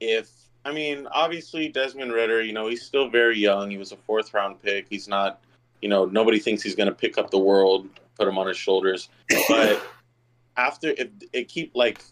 [0.00, 0.28] if
[0.64, 3.70] I mean, obviously Desmond Ridder, you know, he's still very young.
[3.70, 4.86] He was a fourth round pick.
[4.88, 5.40] He's not,
[5.80, 8.56] you know, nobody thinks he's going to pick up the world, put him on his
[8.56, 9.08] shoulders.
[9.48, 9.82] But
[10.56, 12.02] after if it keep like,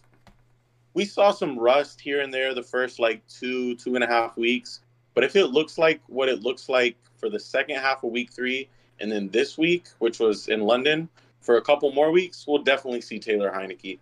[0.93, 4.37] we saw some rust here and there the first like two two and a half
[4.37, 4.81] weeks.
[5.13, 8.31] But if it looks like what it looks like for the second half of week
[8.31, 8.69] three,
[9.01, 11.09] and then this week, which was in London,
[11.41, 13.99] for a couple more weeks, we'll definitely see Taylor Heinicke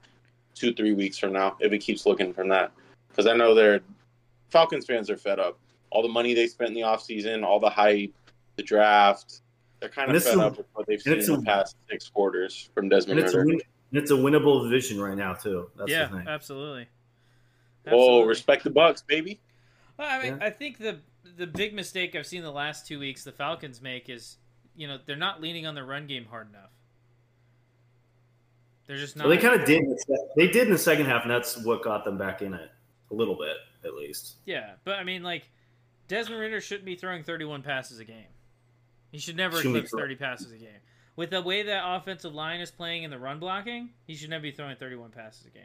[0.56, 2.72] two, three weeks from now if it keeps looking from that.
[3.10, 3.80] Because I know they're
[4.50, 5.58] Falcons fans are fed up.
[5.92, 8.14] All the money they spent in the offseason, all the hype,
[8.58, 9.42] the draft,
[9.80, 11.44] they're kind of it's fed a- up with what they've seen it's in a- the
[11.44, 13.48] past six quarters from Desmond it's a Ridder.
[13.48, 13.62] win,
[13.94, 15.70] It's a winnable division right now too.
[15.78, 16.28] That's yeah, the thing.
[16.28, 16.88] absolutely.
[17.92, 19.40] Oh, respect the Bucks, baby.
[19.98, 20.46] Well, I mean, Yeah.
[20.46, 21.00] I think the
[21.38, 24.38] the big mistake I've seen the last two weeks the Falcons make is,
[24.80, 26.70] you know, they're not leaning on the run game hard enough.
[28.88, 29.28] They're just not.
[29.28, 29.84] Well, they kind of did.
[29.84, 32.42] in the sec- They did in the second half, and that's what got them back
[32.42, 32.72] in it
[33.12, 34.36] a little bit, at least.
[34.46, 35.44] yeah, but I mean, like,
[36.08, 38.26] Desmond Ridder shouldn't be throwing 31 passes a game.
[39.12, 40.70] He should never Shouldn't eclipse throw- 30 passes a game.
[41.16, 44.44] With the way that offensive line is playing in the run blocking, he should never
[44.44, 45.64] be throwing 31 passes a game.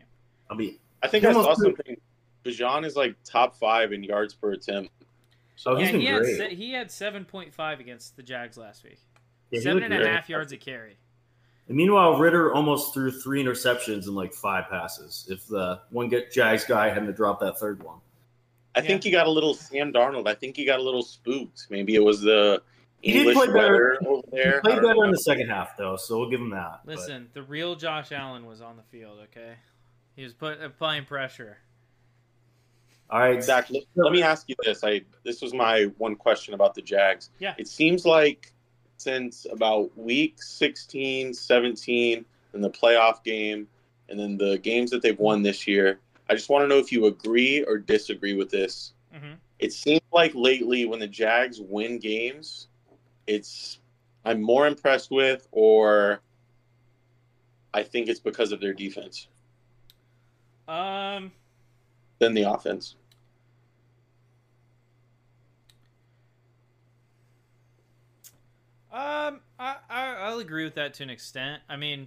[0.50, 1.96] I mean, I think He I saw something.
[2.44, 4.90] Bijan is like top five in yards per attempt.
[5.66, 6.36] Oh, he's yeah, been he had great.
[6.36, 8.98] se- he had 7.5 against the Jags last week.
[9.50, 10.96] yeah, he Seven looked and a half yards a carry.
[11.68, 15.26] And meanwhile, Ridder almost threw three interceptions in like five passes.
[15.30, 17.98] If the one get Jags guy hadn't dropped that third one,
[18.74, 20.28] I think he got a little Sam Darnold.
[20.28, 21.66] I think he got a little spooked.
[21.70, 22.60] Maybe it was the
[23.00, 23.98] He did English play better.
[24.06, 24.58] over he there.
[24.58, 25.02] I played better know.
[25.04, 26.80] in the second half though, so we'll give him that.
[26.84, 29.20] But- Listen, the real Josh Allen was on the field.
[29.24, 29.54] Okay,
[30.16, 31.58] he was put applying pressure.
[33.10, 34.82] All right, Zach, let, let me ask you this.
[34.82, 37.30] I this was my one question about the Jags.
[37.38, 37.54] Yeah.
[37.58, 38.52] It seems like
[38.96, 43.66] since about week 16, 17, in the playoff game,
[44.08, 46.90] and then the games that they've won this year, I just want to know if
[46.92, 48.92] you agree or disagree with this.
[49.12, 52.68] hmm It seems like lately when the Jags win games,
[53.26, 53.78] it's
[54.24, 56.20] I'm more impressed with, or
[57.74, 59.26] I think it's because of their defense
[60.68, 61.32] Um,
[62.24, 62.96] than the offense.
[68.94, 71.62] um, I, I I'll agree with that to an extent.
[71.68, 72.06] I mean,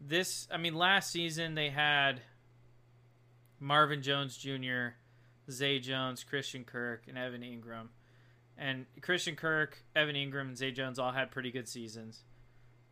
[0.00, 0.48] this.
[0.50, 2.20] I mean, last season they had
[3.60, 4.96] Marvin Jones Jr.,
[5.48, 7.88] Zay Jones, Christian Kirk, and Evan Engram.
[8.58, 12.24] And Christian Kirk, Evan Engram, and Zay Jones all had pretty good seasons.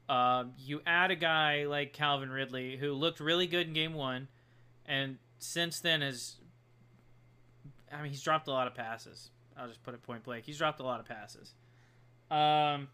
[0.08, 4.28] Um, you add a guy like Calvin Ridley, who looked really good in game one,
[4.86, 6.36] and since then has.
[7.92, 9.30] I mean, he's dropped a lot of passes.
[9.56, 10.44] I'll just put it point blank.
[10.44, 11.54] He's dropped a lot of passes.
[12.30, 12.88] Um,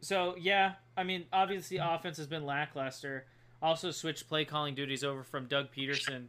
[0.00, 3.26] so yeah, I mean, obviously, offense has been lackluster.
[3.62, 6.26] Also, switched play calling duties over from Doug Pederson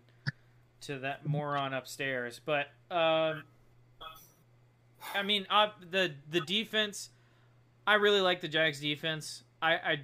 [0.81, 2.39] to that moron upstairs.
[2.43, 3.43] But um,
[5.13, 7.09] I mean, uh, the the defense.
[7.85, 9.43] I really like the Jags defense.
[9.61, 9.99] I, I,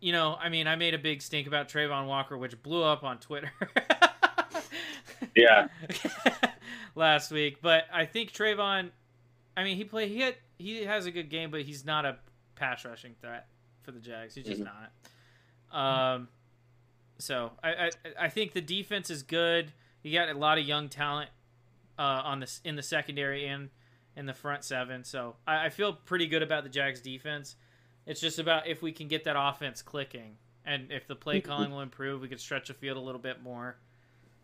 [0.00, 3.04] you know, I mean, I made a big stink about Travon Walker, which blew up
[3.04, 3.50] on Twitter.
[5.34, 5.68] Yeah.
[6.94, 8.90] last week, but I think Travon.
[9.56, 12.16] I mean, he play he had, he has a good game, but he's not a
[12.56, 13.46] pass rushing threat
[13.82, 14.34] for the Jags.
[14.34, 14.68] He's just Mhm.
[15.72, 16.14] not.
[16.14, 16.28] Um,
[17.18, 19.72] so I, I I think the defense is good.
[20.02, 21.30] You got a lot of young talent
[21.98, 23.70] uh, on this in the secondary and
[24.16, 25.04] in the front seven.
[25.04, 27.56] So I, I feel pretty good about the Jags defense.
[28.08, 31.70] It's just about if we can get that offense clicking, and if the play calling
[31.70, 33.76] will improve, we could stretch the field a little bit more,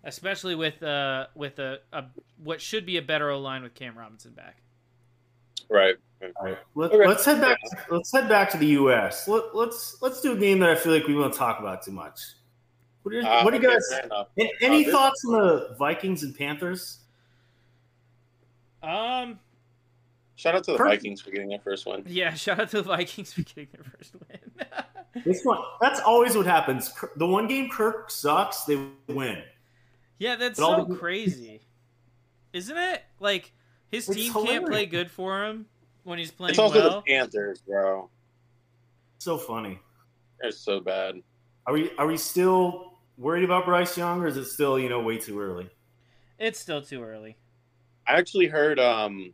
[0.04, 2.04] especially with uh with a, a
[2.36, 4.58] what should be a better O line with Cam Robinson back.
[5.70, 5.96] Right.
[6.22, 7.06] All right, let, Okay.
[7.06, 7.58] let's head back.
[7.90, 9.28] Let's head back to the U.S.
[9.28, 11.90] Let, let's let's do a game that I feel like we won't talk about too
[11.92, 12.18] much.
[13.02, 13.82] What do you, Uh, what do you guys?
[13.90, 14.08] fair
[14.62, 17.00] Any Uh, thoughts on the Vikings and Panthers?
[18.82, 19.38] Um,
[20.36, 21.02] Shout out to the Perfect.
[21.02, 22.02] Vikings for getting their first win.
[22.06, 24.66] yeah, shout out to the Vikings for getting their first win.
[25.24, 26.92] This one, that's always what happens.
[27.14, 29.42] The one game Kirk sucks, they win.
[30.18, 31.60] yeah, that's But so the- crazy,
[32.52, 33.02] isn't it?
[33.20, 33.52] Like
[33.92, 35.66] his It's team can't play good for him
[36.02, 37.02] when he's playing It's also well.
[37.06, 38.10] the Panthers, bro.
[39.18, 39.78] So funny.
[40.40, 41.22] They're so bad.
[41.68, 45.00] Are we are we still worried about Bryce Young, or is it still you know
[45.00, 45.70] way too early?
[46.40, 47.36] It's still too early.
[48.08, 48.80] I actually heard.
[48.80, 49.32] Um,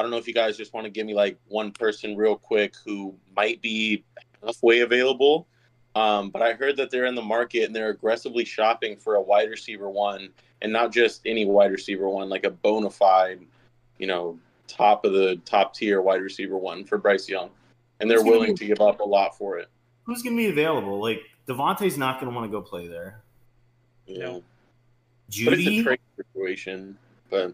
[0.00, 2.34] I don't know if you guys just want to give me like one person real
[2.34, 4.02] quick who might be
[4.42, 5.46] halfway available.
[5.94, 9.20] Um, but I heard that they're in the market and they're aggressively shopping for a
[9.20, 10.30] wide receiver one,
[10.62, 13.40] and not just any wide receiver one, like a bona fide,
[13.98, 17.50] you know, top of the top tier wide receiver one for Bryce Young,
[18.00, 19.68] and they're Who's willing be- to give up a lot for it.
[20.04, 20.98] Who's going to be available?
[20.98, 23.20] Like Devontae's not going to want to go play there.
[24.06, 24.32] You No.
[24.32, 24.42] know?
[25.44, 26.96] But it's a trade situation.
[27.28, 27.52] But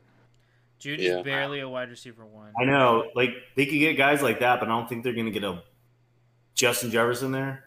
[0.81, 1.23] Jeudy's Yeah.
[1.23, 2.53] barely a wide receiver one.
[2.61, 3.11] I know.
[3.15, 5.45] Like they could get guys like that, but I don't think they're going to get
[5.45, 5.63] a
[6.55, 7.65] Justin Jefferson there.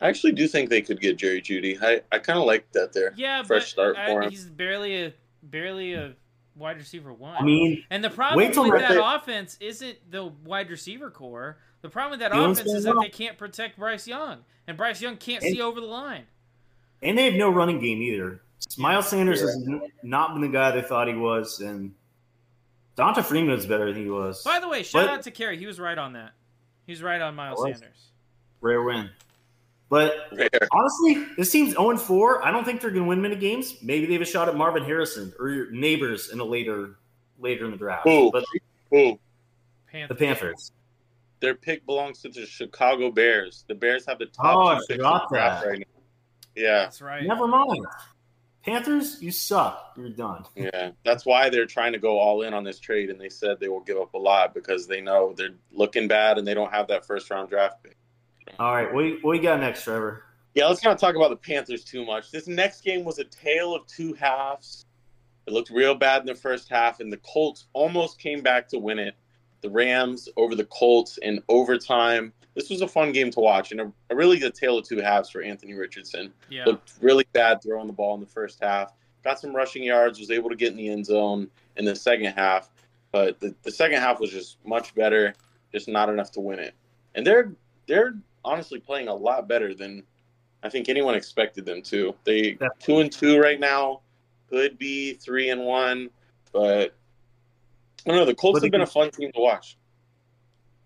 [0.00, 1.80] I actually do think they could get Jerry Jeudy.
[1.82, 3.12] I, I kind of like that there.
[3.16, 4.30] Yeah, Fresh but start I- for him.
[4.30, 6.14] he's barely a barely a
[6.56, 7.36] wide receiver one.
[7.38, 11.10] I mean, and the problem wait till with that they- offense isn't the wide receiver
[11.10, 11.58] core.
[11.82, 13.02] The problem with that You offense is that on?
[13.02, 16.24] they can't protect Bryce Young, and Bryce Young can't And- see over the line.
[17.02, 18.40] and they have no running game either.
[18.78, 19.46] Miles Sanders Yeah.
[19.48, 19.66] has
[20.02, 21.94] not been the guy they thought he was, and
[22.96, 24.42] Donta Freeman is better than he was.
[24.42, 25.58] By the way, shout But- out to Kerry.
[25.58, 26.32] He was right on that.
[26.86, 28.10] He's right on Miles Sanders.
[28.60, 29.10] Rare win.
[29.90, 30.48] But Rare.
[30.72, 32.44] honestly, this team's 0 4.
[32.44, 33.76] I don't think they're going to win many games.
[33.82, 36.96] Maybe they have a shot at Marvin Harrison or your neighbors in a later
[37.38, 38.04] later in the draft.
[38.04, 38.30] Who?
[38.32, 38.44] But
[38.94, 39.18] Ooh,
[40.08, 40.72] the Panthers.
[41.40, 43.64] their pick belongs to the Chicago Bears.
[43.68, 45.66] The Bears have the top Oh, I picks in the draft that.
[45.66, 46.02] right now.
[46.56, 47.24] Yeah, That's right.
[47.24, 47.84] Never mind.
[48.64, 49.92] Panthers, you suck.
[49.96, 50.44] You're done.
[50.56, 50.92] yeah.
[51.04, 53.68] That's why they're trying to go all in on this trade, and they said they
[53.68, 56.88] will give up a lot because they know they're looking bad and they don't have
[56.88, 57.96] that first round draft pick.
[58.58, 60.22] All right, what, what you got next, Trevor?
[60.54, 62.30] Yeah, let's not talk about the Panthers too much.
[62.30, 64.86] This next game was a tale of two halves.
[65.46, 68.78] It looked real bad in the first half, and the Colts almost came back to
[68.78, 69.14] win it.
[69.60, 72.32] The Rams over the Colts in overtime.
[72.54, 75.00] This was a fun game to watch, and a, a really good tale of two
[75.00, 76.32] halves for Anthony Richardson.
[76.48, 76.64] Yeah.
[76.66, 78.92] Looked really bad throwing the ball in the first half.
[79.24, 82.32] Got some rushing yards, was able to get in the end zone in the second
[82.34, 82.70] half,
[83.10, 85.34] but the, the second half was just much better,
[85.72, 86.74] just not enough to win it.
[87.14, 87.52] And they're
[87.86, 88.14] they're
[88.44, 90.02] honestly playing a lot better than
[90.62, 92.14] I think anyone expected them to.
[92.24, 92.76] They Definitely.
[92.80, 94.00] two and two right now,
[94.48, 96.10] could be three and one,
[96.52, 96.94] but
[98.06, 98.24] I don't know.
[98.24, 99.76] The Colts have been a fun team to watch.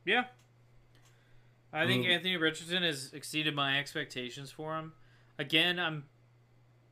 [0.04, 0.24] Yeah.
[1.72, 2.11] I think Mm.
[2.11, 4.92] Anthony Richardson has exceeded my expectations for him.
[5.38, 6.04] Again, I'm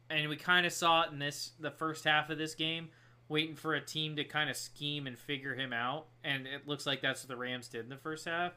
[0.09, 2.91] and we kind of saw it in this the first half of this game,
[3.29, 6.87] waiting for a team to kind of scheme and figure him out, and it looks
[6.87, 8.53] like that's what the Rams did in the first half.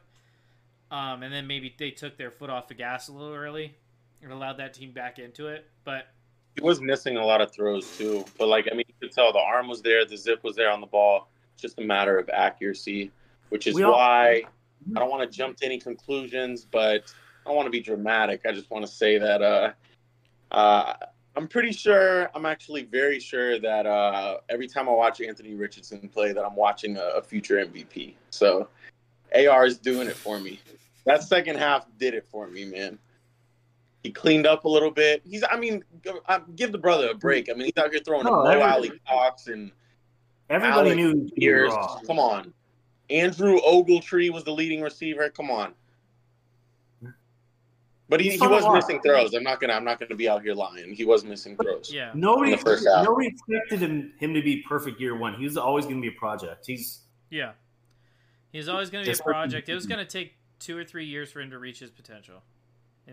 [0.92, 3.74] Um, and then maybe they took their foot off the gas a little early
[4.22, 5.68] and allowed that team back into it.
[5.84, 6.08] But
[6.56, 9.32] He was missing a lot of throws too, but like I mean, you could tell
[9.32, 11.30] the arm was there, the zip was there on the ball.
[11.54, 13.10] It's just a matter of accuracy,
[13.48, 14.42] which is We all- why
[14.96, 17.12] I don't want to jump to any conclusions, but
[17.44, 18.42] I don't want to be dramatic.
[18.46, 19.72] I just want to say that uh,
[20.50, 20.94] uh,
[21.36, 26.08] I'm pretty sure, I'm actually very sure that uh, every time I watch Anthony Richardson
[26.08, 28.14] play, that I'm watching a, a future MVP.
[28.30, 28.68] So
[29.34, 30.60] AR is doing it for me.
[31.06, 32.98] That second half did it for me, man.
[34.02, 35.22] He cleaned up a little bit.
[35.24, 35.84] He's, I mean,
[36.26, 37.50] uh, give the brother a break.
[37.50, 39.70] I mean, he's out here throwing No, no, every- alley cocks and
[40.50, 41.74] Everybody Alex knew he was Pierce.
[42.08, 42.52] Come on.
[43.10, 45.28] Andrew Ogletree was the leading receiver.
[45.30, 45.74] Come on.
[48.08, 48.74] But he, he was watch.
[48.74, 49.34] missing throws.
[49.34, 50.92] I'm not gonna I'm not gonna be out here lying.
[50.92, 51.92] He was missing throws.
[51.92, 55.34] yeah, Nobody, first nobody expected him, him to be perfect year one.
[55.34, 56.66] He was always going to be a project.
[56.66, 57.52] He's yeah,
[58.52, 59.68] he's always going to be a project.
[59.68, 62.42] It was going to take two or three years for him to reach his potential.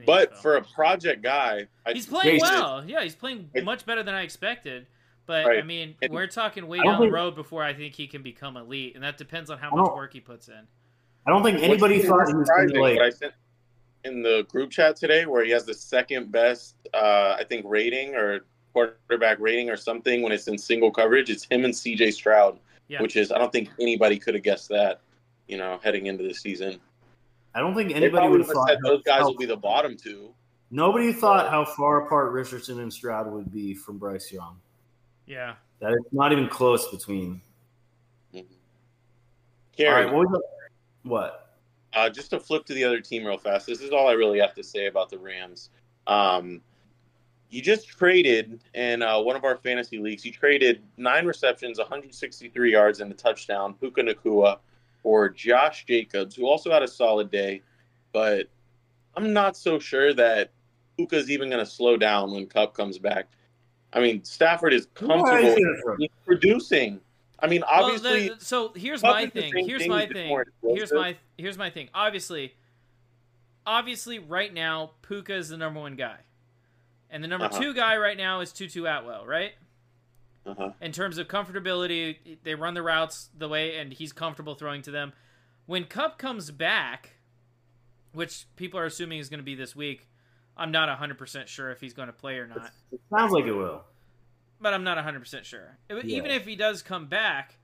[0.06, 0.42] But NFL.
[0.42, 2.84] for a project guy, I, He's playing Jason- well.
[2.86, 4.88] Yeah, he's playing It- much better than I expected.
[5.28, 5.60] But Right.
[5.60, 8.08] I mean, And- we're talking way I don't down the road before I think he
[8.08, 10.68] can become elite, and that depends on how much work he puts in.
[11.28, 13.14] I don't think anybody thought he was going to what I like.
[13.14, 13.34] sent
[14.06, 18.16] in the group chat today, where he has the second best, uh, I think, rating
[18.16, 21.30] or quarterback rating or something when it's in single coverage.
[21.30, 22.12] It's him and C.J.
[22.12, 23.02] Stroud, Yeah.
[23.02, 25.02] which is I don't think anybody could have guessed that.
[25.50, 26.80] You know, heading into the season,
[27.56, 29.46] I don't think anybody would would have have thought said those guys how- will be
[29.46, 30.34] the bottom two.
[30.72, 34.60] Nobody thought how far apart Richardson and Stroud would be from Bryce Young.
[35.28, 35.56] Yeah.
[35.80, 37.42] That is not even close between.
[38.34, 38.44] All
[39.78, 40.28] Kerry, right, what?
[40.28, 40.42] Was
[41.04, 41.56] the, what?
[41.94, 43.68] Uh, just to flip to the other team real fast.
[43.68, 45.70] This is all I really have to say about the Rams.
[46.08, 46.62] Um,
[47.50, 50.26] you just traded in uh, one of our fantasy leagues.
[50.26, 53.74] You traded nine receptions, 163 yards, and a touchdown.
[53.76, 54.58] Puka Nacua
[55.02, 57.62] for Josh Jacobs, who also had a solid day,
[58.12, 58.48] but
[59.16, 60.52] I'm not so sure that
[60.98, 63.28] Puka's even going to slow down when Kupp comes back.
[63.94, 65.38] I mean, Stafford is comfortable.
[65.56, 65.96] he gonna throw?
[65.98, 67.00] He's producing.
[67.40, 69.54] I mean, Well, obviously, the- so here's my thing.
[69.56, 70.28] Here's thing, my thing.
[70.28, 71.90] more Here's my here's my thing.
[71.94, 72.56] Obviously,
[73.66, 76.18] obviously, right now Puka is the number one guy,
[77.10, 77.60] and the number Uh-huh.
[77.62, 79.54] two guy right now is Tutu Atwell, right?
[80.46, 80.72] uh-huh.
[80.80, 84.92] in terms of comfortability, they run the routes the way, and he's comfortable throwing to
[84.92, 85.12] them.
[85.66, 87.16] When Kupp comes back,
[88.14, 90.08] which people are assuming is going to be this week,
[90.58, 93.54] I'm not 100% sure if he's going to play or not, It sounds like it
[93.54, 93.84] will.
[94.60, 95.78] but I'm not 100% sure.
[95.90, 96.00] Yeah.
[96.04, 97.58] Even if he does come back,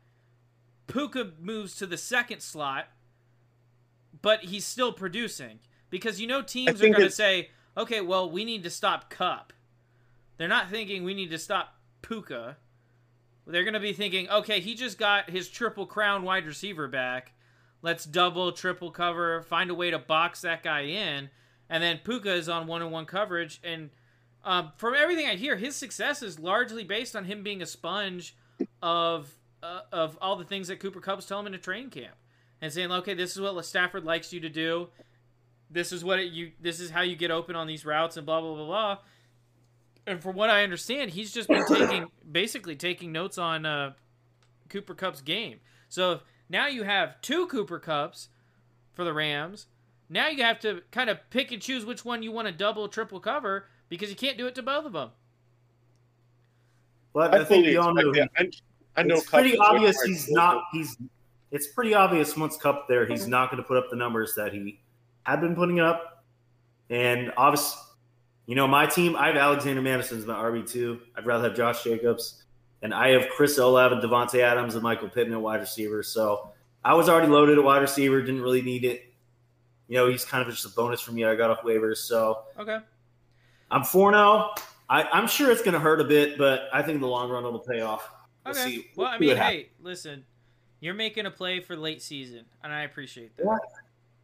[0.88, 2.86] Puka moves to the second slot,
[4.21, 5.60] but he's still producing.
[5.89, 9.54] Because you know teams are going to say, okay, well, we need to stop Kupp.
[10.37, 12.58] They're not thinking we need to stop Puka.
[13.46, 17.33] They're going to be thinking, okay, he just got his triple crown wide receiver back.
[17.81, 21.29] Let's double, triple cover, find a way to box that guy in.
[21.74, 23.60] And then Puka is on one on one coverage.
[23.63, 23.90] And
[24.46, 28.36] um, from everything I hear, his success is largely based on him being a sponge
[28.84, 32.13] of uh, of all the things that Cooper Cubs tell him in a training camp,
[32.62, 34.90] and saying, "Okay, this is what Stafford likes you to do.
[35.71, 36.52] This is what it, you.
[36.62, 38.98] This is how you get open on these routes, and blah blah blah blah."
[40.06, 43.94] And from what I understand, he's just been taking basically taking notes on uh,
[44.69, 45.60] Cooper Kupp's game.
[45.90, 46.19] So
[46.50, 48.28] now you have two Cooper Kupps
[48.94, 49.65] for the Rams,
[50.10, 52.87] Now you have to kind of pick and choose which one you want to double,
[52.87, 55.10] triple cover because you can't do it to both of them.
[57.13, 58.62] But I, I think fully we all know expect it.
[58.95, 60.35] I, I know it's Kupp pretty obvious he's explosive.
[60.35, 60.63] not.
[60.71, 60.97] He's.
[61.51, 64.54] It's pretty obvious once Kupp there, he's not going to put up the numbers that
[64.54, 64.79] he
[65.21, 66.23] had been putting up.
[66.89, 67.79] And obviously,
[68.47, 70.99] you know, my team, I have Alexander Mattison as my RB two.
[71.15, 72.43] I'd rather have Josh Jacobs,
[72.81, 76.01] and I have Chris Olave and Davante Adams and Michael Pittman at wide receiver.
[76.01, 76.49] So
[76.83, 78.19] I was already loaded at wide receiver.
[78.21, 79.13] Didn't really need it.
[79.94, 81.23] You know, he's kind of just a bonus for me.
[81.23, 82.79] I got off waivers, so Okay.
[83.69, 84.56] I'm four now.
[84.89, 87.29] I, I'm sure it's going to hurt a bit, but I think in the long
[87.29, 88.10] run it'll pay off.
[88.44, 88.63] We'll Okay.
[88.71, 90.25] see- well, I mean, hey, listen,
[90.79, 93.46] you're making a play for late season, and I appreciate that.
[93.46, 93.58] Yeah.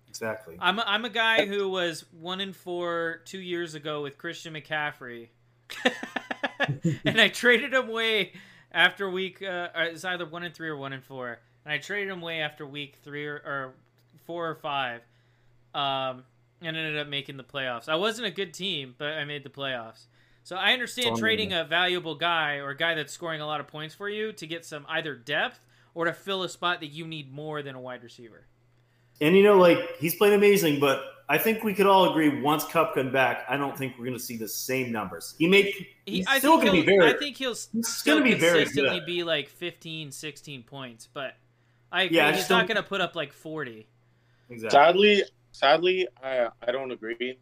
[0.08, 0.58] Exactly.
[0.60, 4.56] I'm a, I'm a guy who was one in four two years ago with Christian
[4.56, 5.28] McCaffrey,
[7.06, 8.34] and I traded him away
[8.72, 9.44] after week.
[9.44, 12.24] Uh, or it's either one in three or one in four, and I traded him
[12.24, 13.74] away after week three or, or
[14.26, 15.02] four or five,
[15.74, 16.24] um,
[16.62, 17.88] and ended up making the playoffs.
[17.90, 20.06] I wasn't a good team, but I made the playoffs.
[20.44, 21.20] So I understand Fun.
[21.20, 24.32] trading a valuable guy or a guy that's scoring a lot of points for you
[24.34, 25.60] to get some either depth
[25.94, 28.46] or to fill a spot that you need more than a wide receiver.
[29.22, 32.64] And you know, like he's playing amazing, but I think we could all agree once
[32.64, 35.36] Kupp comes back, I don't think we're going to see the same numbers.
[35.38, 35.72] He may
[36.06, 37.14] he's I still think going to be he'll- very.
[37.14, 39.06] I think he'll he's still gonna be very consistently good.
[39.06, 41.36] be like 15, 16 points, but
[41.92, 42.18] I agree.
[42.18, 43.88] Yeah, I he's not don't- going to put up like 40.
[44.50, 44.70] exactly.
[44.80, 45.24] Sadly,
[45.60, 47.38] sadly, I I don't agree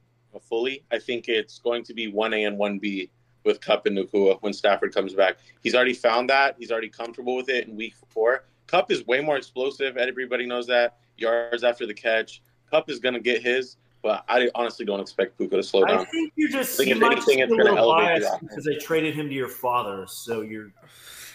[0.49, 0.83] fully.
[0.91, 3.09] I think it's going to be one A and one B
[3.43, 5.37] with Kupp and Nacua when Stafford comes back.
[5.61, 6.55] He's already found that.
[6.59, 8.43] He's already comfortable with it in week four.
[8.67, 9.97] Kupp is way more explosive.
[9.97, 10.97] Everybody knows that.
[11.17, 12.41] Yards after the catch.
[12.69, 15.99] Kupp is going to get his, but I honestly don't expect Puka to slow down.
[15.99, 19.15] I think you're just I think if anything, it's gonna little elevate because I traded
[19.15, 20.71] him to your father, so you're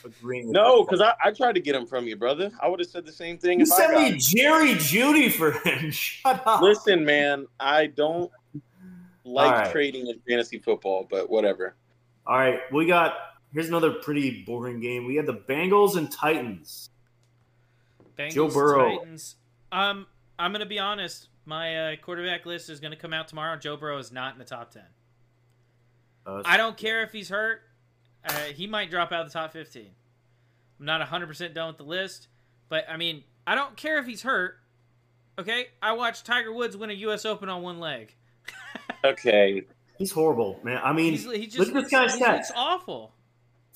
[0.04, 0.46] agreeing.
[0.46, 2.50] With No, because I, I tried to get him from you, brother.
[2.60, 4.18] I would have said the same thing you if I sent got me him.
[4.18, 5.90] Jerry Jeudy for him.
[5.90, 6.62] Shut up.
[6.62, 8.30] Listen, man, I don't
[9.24, 9.72] like All right.
[9.72, 11.74] trading in fantasy football, but whatever.
[12.26, 13.14] All right, we got
[13.52, 15.06] here's another pretty boring game.
[15.06, 16.90] We had the Bengals and Titans.
[18.18, 18.98] Bengals, Joe Burrow.
[18.98, 19.36] Titans.
[19.70, 20.06] Um,
[20.38, 21.28] I'm going to be honest.
[21.44, 23.56] My uh, quarterback list is going to come out tomorrow.
[23.56, 24.82] Joe Burrow is not in the top 10.
[26.24, 27.62] Uh, I don't care if he's hurt.
[28.24, 29.86] Uh, he might drop out of the top 15.
[30.80, 32.28] I'm not 100% done with the list,
[32.68, 34.58] but I mean, I don't care if he's hurt.
[35.38, 35.68] Okay?
[35.80, 37.24] I watched Tiger Woods win a U.S.
[37.24, 38.14] Open on one leg.
[39.04, 39.62] Okay.
[39.98, 40.80] He's horrible, man.
[40.82, 42.38] I mean, He's, he just look at this guy's stats.
[42.38, 43.12] It's awful.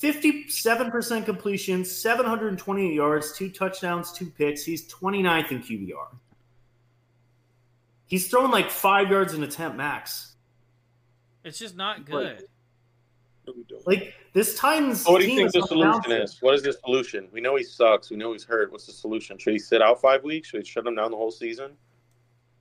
[0.01, 4.62] 57% completion, 728 yards, two touchdowns, two picks.
[4.64, 6.16] He's 29th in QBR.
[8.07, 10.34] He's throwing like five yards an attempt max.
[11.44, 12.44] It's just not good.
[13.47, 13.82] What are we doing?
[13.86, 15.03] Like this Titans.
[15.03, 16.38] So what do you team think the solution is?
[16.42, 17.28] What is the solution?
[17.32, 18.11] We know he sucks.
[18.11, 18.72] We know he's hurt.
[18.72, 19.38] What's the solution?
[19.38, 20.49] Should he sit out five weeks?
[20.49, 21.72] Should he shut him down the whole season?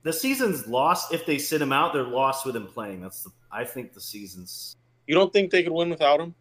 [0.04, 1.92] The season's lost if they sit him out.
[1.92, 3.00] They're lost with him playing.
[3.00, 3.30] That's the.
[3.50, 4.76] I think the season's.
[5.08, 6.34] You don't think they could win without him?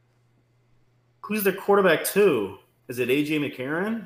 [1.22, 2.60] Who's their quarterback too?
[2.88, 4.06] Is it AJ McCarron?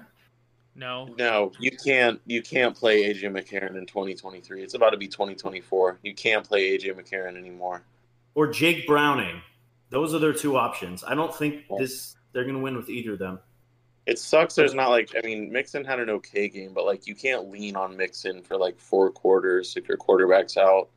[0.76, 1.14] No.
[1.18, 2.22] No, you can't.
[2.26, 4.64] You can't play AJ McCarron in 2023.
[4.64, 6.00] It's about to be 2024.
[6.04, 7.84] You can't play AJ McCarron anymore.
[8.36, 9.42] or Jake Browning.
[9.90, 11.04] Those are their two options.
[11.04, 13.40] I don't think this they're going to win with either of them.
[14.06, 14.56] It sucks.
[14.56, 17.76] There's not like I mean, Mixon had an okay game, but like you can't lean
[17.76, 20.90] on Mixon for like four quarters if your quarterback's out.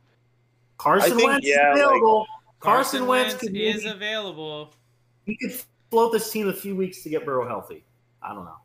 [0.77, 2.25] Carson think, Wentz yeah, is like- available.
[2.59, 4.73] Carson, Wentz, could is maybe- available.
[5.25, 5.51] he could
[5.91, 7.83] float this team a few weeks to get Burrow healthy.
[8.21, 8.57] I don't know.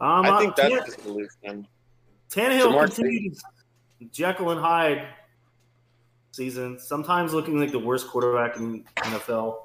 [0.00, 1.68] Um, I uh, think that's Tan- the solution.
[2.28, 3.40] Tannehill Jamar continues
[4.12, 5.06] Jekyll and Hyde
[6.36, 6.78] season.
[6.78, 9.58] Sometimes looking like the worst quarterback in NFL.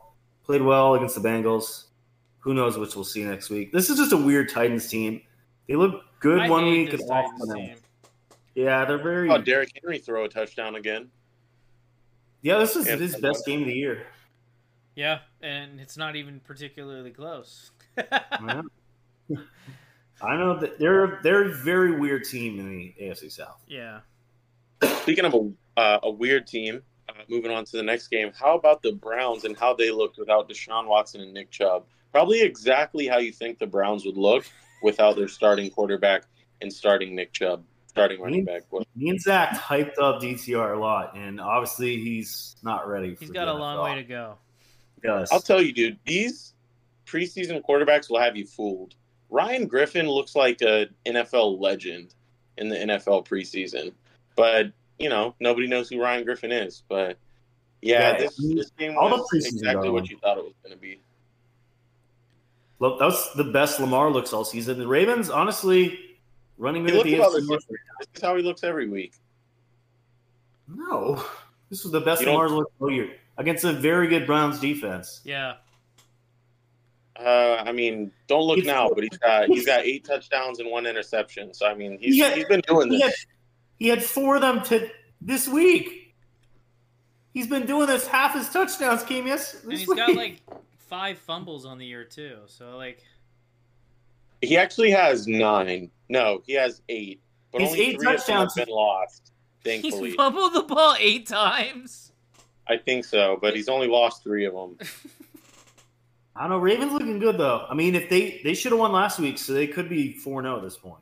[0.44, 1.86] Played well against the Bengals.
[2.40, 3.72] Who knows which we'll see next week.
[3.72, 5.22] This is just a weird Titans team.
[5.68, 7.78] They look good I one hate week this and awful Titans team.
[8.56, 9.30] Yeah, they're very.
[9.30, 11.10] Oh, Derrick Henry throw a touchdown again.
[12.42, 14.08] yeah, this is Yeah, his best game of the year.
[14.96, 17.72] Yeah, and it's not even particularly close.
[17.98, 18.62] Yeah.
[20.24, 23.62] I know that they're they're a very weird team in the AFC South.
[23.68, 24.02] yeah.
[25.02, 28.32] Speaking of a uh, a weird team, uh, moving on to the next game.
[28.38, 31.86] How about the Browns and how they looked without Deshaun Watson and Nick Chubb?
[32.12, 34.46] Probably exactly how you think the Browns would look
[34.84, 36.24] without their starting quarterback
[36.62, 38.64] and starting Nick Chubb, starting running back.
[38.96, 43.16] Me and Zach hyped up DTR a lot, and obviously he's not ready.
[43.20, 43.84] He's got a long NFL.
[43.84, 44.38] way to go.
[45.04, 45.32] Yes.
[45.32, 46.54] I'll tell you, dude, these
[47.06, 48.96] preseason quarterbacks will have you fooled.
[49.30, 52.14] Ryan Griffin looks like an NFL legend
[52.58, 53.94] in the NFL preseason,
[54.36, 54.68] but
[55.02, 56.84] you know nobody knows who Ryan Griffin is.
[56.88, 57.18] But
[57.82, 60.38] yeah, Yeah, this, I mean, this game all was preseason exactly are what you thought
[60.38, 61.02] it was going to be.
[62.80, 64.80] Look, that was the best Lamar looks all season.
[64.80, 65.99] The Ravens, honestly,
[66.58, 67.64] running He with the AFC North.
[67.68, 69.14] This is how he looks every week.
[70.68, 71.24] No,
[71.70, 75.22] this was the best You don't- looked all year against a very good Browns defense.
[75.24, 75.56] Yeah.
[77.20, 80.70] Uh, I mean, don't look He's- now, but he's got he's got eight touchdowns and
[80.72, 81.54] one interception.
[81.54, 83.26] So I mean, he's He had- he's been doing He had, this.
[83.82, 86.14] He had four of them to this week.
[87.34, 88.06] He's been doing this.
[88.06, 89.64] Half his touchdowns came yes.
[89.64, 89.98] And he's week.
[89.98, 90.40] got like
[90.78, 92.38] five fumbles on the year too.
[92.46, 93.04] So like
[94.40, 95.90] He actually has nine.
[96.10, 97.22] No, he has eight,
[97.52, 98.54] but He's only eight three of them have touchdowns.
[98.54, 99.32] been lost.
[99.64, 102.12] Thankfully, he's fumbled the ball eight times.
[102.68, 104.78] I think so, but he's only lost three of them.
[106.36, 106.58] I don't know.
[106.60, 107.66] Ravens looking good though.
[107.68, 110.44] I mean, if they they should have won last week, so they could be four
[110.44, 111.02] 0 at this point.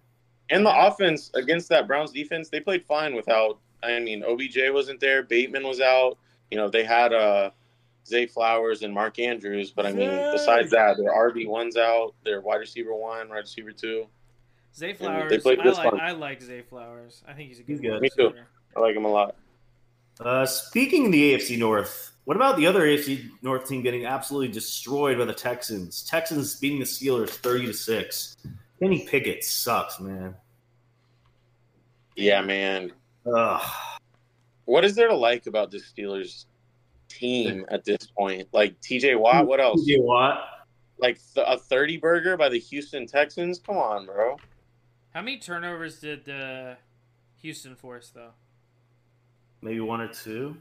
[0.50, 3.60] And the offense against that Browns defense, they played fine without.
[3.84, 6.18] I mean, OBJ wasn't there, Bateman was out.
[6.52, 7.52] You know, they had uh,
[8.06, 10.32] Zay Flowers and Mark Andrews, but I mean, Zay.
[10.34, 14.08] besides that, their RB one's out, their wide receiver one, wide receiver two.
[14.76, 15.41] Zay they Flowers.
[15.41, 16.00] played I like fun.
[16.00, 17.24] I like Zay Flowers.
[17.28, 18.02] I think he's a good He's good.
[18.02, 18.34] Me too.
[18.76, 19.36] I like him a lot.
[20.20, 24.50] Uh, speaking of the AFC North, what about the other AFC North team getting absolutely
[24.50, 26.04] destroyed by the Texans?
[26.04, 28.38] Texans beating the Steelers thirty to six.
[28.80, 30.36] Kenny Pickett sucks, man.
[32.16, 32.92] Yeah, man.
[33.26, 33.62] Ugh.
[34.66, 36.46] What is there to like about this Steelers
[37.08, 38.48] team at this point?
[38.54, 39.82] Like TJ Watt, what else?
[39.88, 40.40] TJ Watt.
[40.98, 43.60] Like th- a 30 burger by the Houston Texans?
[43.60, 44.38] Come on, bro.
[45.14, 46.76] How many turnovers did uh,
[47.42, 48.32] Houston force though?
[49.62, 50.56] Maybe one or two.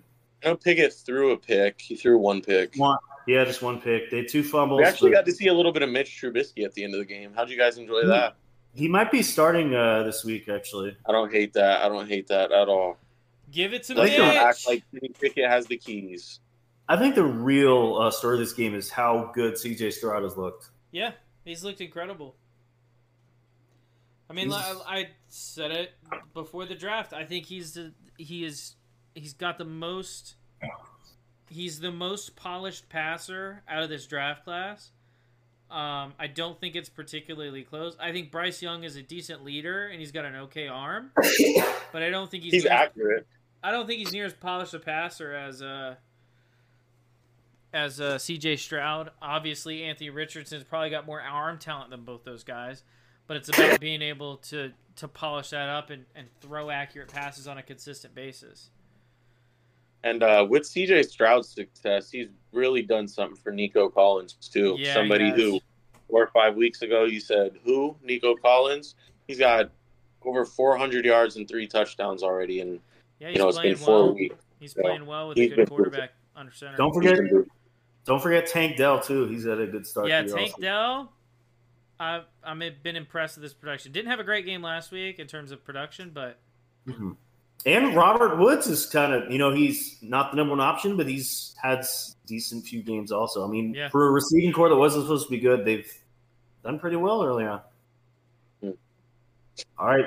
[0.44, 1.80] No Pickett threw a pick.
[1.80, 2.74] He threw one pick.
[2.76, 2.98] One.
[3.28, 4.10] Yeah, just one pick.
[4.10, 4.78] They had two fumbles.
[4.78, 6.94] We actually but got to see a little bit of Mitch Trubisky at the end
[6.94, 7.32] of the game.
[7.36, 8.36] How'd you guys enjoy that?
[8.74, 10.96] he might be starting uh, this week, actually.
[11.06, 11.82] I don't hate that.
[11.84, 12.96] I don't hate that at all.
[13.50, 14.18] Give it to Let's Mitch.
[14.18, 16.40] not act like Kenny Pickett has the keys.
[16.88, 20.36] I think the real uh, story of this game is how good CJ Stroud has
[20.38, 20.70] looked.
[20.90, 21.12] Yeah,
[21.44, 22.34] he's looked incredible.
[24.30, 25.90] I mean, He's- I, I said it
[26.34, 27.12] before the draft.
[27.12, 28.74] I think he's the he is
[29.14, 30.34] he's got the most
[31.50, 34.90] he's the most polished passer out of this draft class.
[35.70, 37.94] Um, I don't think it's particularly close.
[38.00, 41.10] I think Bryce Young is a decent leader and he's got an okay arm,
[41.92, 43.26] but I don't think he's He's near- accurate.
[43.62, 45.96] I don't think he's near as polished a passer as uh
[47.72, 48.56] as uh, C.J.
[48.56, 49.10] Stroud.
[49.20, 52.82] Obviously, Anthony Richardson's probably got more arm talent than both those guys,
[53.26, 57.46] but it's about being able to to polish that up and, and throw accurate passes
[57.46, 58.70] on a consistent basis.
[60.04, 64.76] And uh, with CJ Stroud's success, he's really done something for Nico Collins too.
[64.78, 65.60] Yeah, Somebody who
[66.08, 68.94] four or five weeks ago you said who Nico Collins.
[69.26, 69.70] He's got
[70.22, 72.80] over 400 yards and three touchdowns already, and
[73.18, 74.14] Yeah, you he's know it's playing been four well.
[74.14, 74.36] weeks.
[74.60, 76.76] He's so playing well with he's a been good quarterback under center.
[76.76, 77.18] Don't forget,
[78.04, 79.26] don't forget Tank Dell too.
[79.26, 80.08] He's had a good start.
[80.08, 80.60] yeah, Tank offseason.
[80.60, 81.12] Dell.
[82.00, 83.90] I've I've been impressed with this production.
[83.92, 86.38] Didn't have a great game last week in terms of production, but
[86.86, 87.16] Mhm.
[87.66, 91.08] And Robert Woods is kind of, you know, he's not the number one option, but
[91.08, 91.84] he's had
[92.26, 93.44] decent few games also.
[93.46, 93.88] I mean, Yeah.
[93.88, 95.92] for a receiving core that wasn't supposed to be good, they've
[96.62, 97.60] done pretty well early on.
[98.62, 98.70] Hmm.
[99.78, 100.06] All right.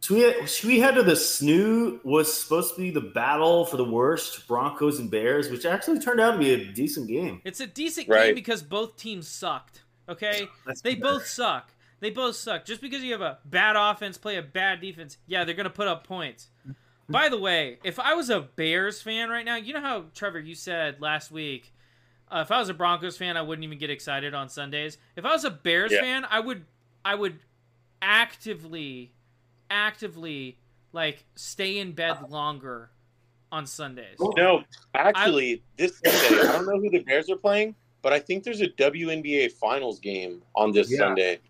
[0.00, 2.04] Should we, should we head to the snoo?
[2.04, 6.20] Was supposed to be the battle for the worst Broncos and Bears, which actually turned
[6.20, 7.40] out to be a decent game.
[7.44, 9.82] it's a decent game because both teams sucked.
[10.08, 11.02] Okay, That's They fair.
[11.04, 11.70] both suck.
[12.00, 12.64] They both suck.
[12.64, 15.70] Just because you have a bad offense, play a bad defense, yeah, they're going to
[15.70, 16.48] put up points.
[17.08, 20.40] By the way, if I was a Bears fan right now, you know how, Trevor,
[20.40, 21.72] you said last week,
[22.30, 24.96] uh, if I was a Broncos fan, I wouldn't even get excited on Sundays.
[25.16, 26.00] If I was a Bears Yeah.
[26.00, 26.64] fan, I would,
[27.04, 27.38] I would
[28.00, 29.12] actively,
[29.70, 30.58] actively,
[30.92, 32.90] like, stay in bed longer
[33.50, 34.16] on Sundays.
[34.36, 38.44] No, actually, this Sunday, I don't know who the Bears are playing, but I think
[38.44, 40.98] there's a WNBA Finals game on this Yeah.
[40.98, 41.40] Sunday.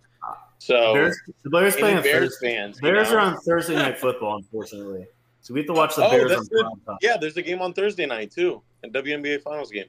[0.59, 2.57] So, Bears, the Bears play any on Bears Thursday.
[2.57, 3.17] fans, you Bears know?
[3.17, 5.07] are on Thursday night football, unfortunately.
[5.43, 6.61] So we have to watch the Oh, Bears on that's good.
[6.63, 6.97] prime time.
[7.03, 9.87] Yeah, there's a game on Thursday night too, a WNBA Finals game.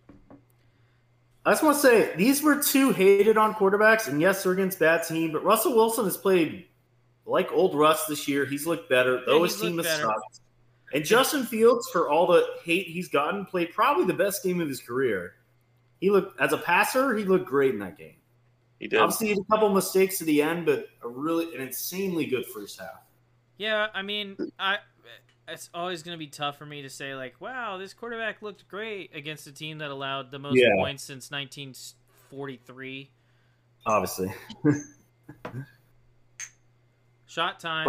[1.46, 4.80] I just want to say these were two hated on quarterbacks, and yes, they're against
[4.80, 6.66] bad team, but Russell Wilson has played
[7.26, 8.46] like old Russ this year.
[8.46, 10.08] He's looked better, though he's his team looked has better.
[10.12, 10.40] sucked.
[10.94, 14.68] And Justin Fields, for all the hate he's gotten, played probably the best game of
[14.70, 15.36] his career.
[16.00, 18.16] He looked as a passer, he looked great in that game.
[18.80, 19.00] He did.
[19.00, 22.46] Obviously, he had a couple mistakes to the end, but a really an insanely good
[22.48, 23.02] first half.
[23.58, 24.78] Yeah, I mean, I
[25.48, 28.68] it's always going to be tough for me to say like, wow, this quarterback looked
[28.68, 30.70] great against a team that allowed the most Yeah.
[30.78, 33.10] points since 1943.
[33.86, 34.34] Obviously,
[37.26, 37.88] Shot time.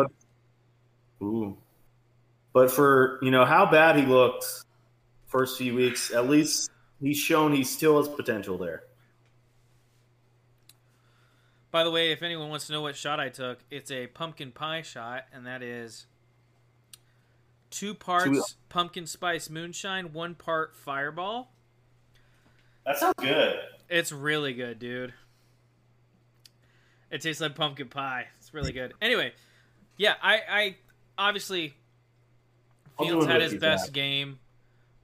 [1.21, 1.57] But- ooh,
[2.53, 4.45] but for you know how bad he looked
[5.27, 8.85] first few weeks, at least he's shown he still has potential there.
[11.71, 14.53] By the way, if anyone wants to know what shot I took, it's a pumpkin
[14.53, 16.07] pie shot, and that is
[17.75, 21.53] two parts pumpkin spice moonshine, one part fireball.
[22.87, 23.57] That sounds good.
[23.89, 25.13] It's really good, dude.
[27.11, 28.27] It tastes like pumpkin pie.
[28.39, 28.95] It's really good.
[29.01, 29.33] Anyway,
[29.97, 30.77] yeah, I, I
[31.19, 31.75] obviously
[32.99, 33.95] Fields had his best Zach.
[33.95, 34.39] game,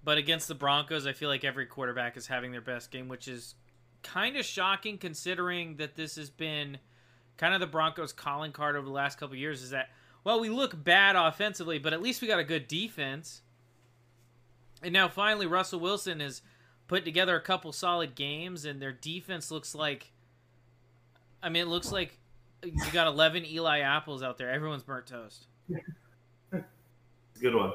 [0.04, 3.28] but against the Broncos, I feel like every quarterback is having their best game, which
[3.28, 3.54] is
[4.02, 6.78] kind of shocking considering that this has been
[7.36, 9.62] kind of the Broncos' calling card over the last couple of years.
[9.62, 9.90] Is that
[10.24, 13.42] well, we look bad offensively, but at least we got a good defense.
[14.82, 16.42] And now finally, Russell Wilson has
[16.88, 20.12] put together a couple solid games, and their defense looks like.
[21.42, 22.18] I mean, it looks like
[22.62, 24.50] you got 11 Eli Apples out there.
[24.50, 25.46] Everyone's burnt toast.
[27.40, 27.72] Good one.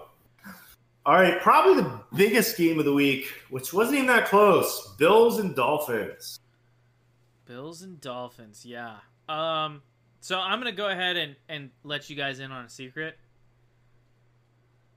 [1.06, 4.93] All right, probably the biggest game of the week, which wasn't even that close.
[4.98, 6.39] Bills and Dolphins.
[7.46, 8.98] Bills and Dolphins, yeah.
[9.30, 9.84] Um,
[10.26, 13.15] so I'm gonna go ahead and, and let you guys in on a secret.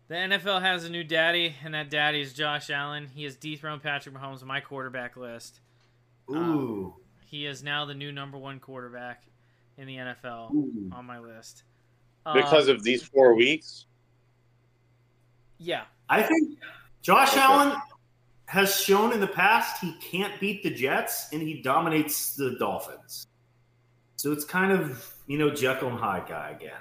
[0.09, 3.09] The NFL has a new daddy, and that daddy is Josh Allen.
[3.15, 5.61] He has dethroned Patrick Mahomes on my quarterback list.
[6.31, 6.95] Ooh.
[7.27, 9.25] He is now the new number one quarterback
[9.77, 10.91] in the NFL Ooh.
[10.93, 11.65] on my list.
[12.33, 13.85] Because Um, of these four weeks.
[15.59, 16.59] yeah, I think
[17.03, 17.41] Josh Okay.
[17.43, 17.77] Allen
[18.47, 23.28] has shown in the past he can't beat the Jets and he dominates the Dolphins.
[24.19, 26.81] So it's kind of, you know, Jekyll and Hyde guy again.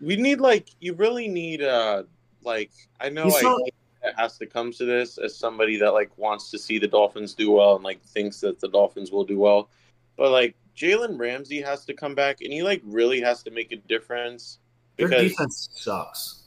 [0.00, 2.04] We need like you really need uh
[2.42, 5.90] like I know He's like so- it has to come to this as somebody that
[5.92, 9.24] like wants to see the Dolphins do well and like thinks that the Dolphins will
[9.24, 9.68] do well.
[10.16, 13.70] But like Jalen Ramsey has to come back and he like really has to make
[13.72, 14.58] a difference
[14.96, 16.44] because Their defense sucks.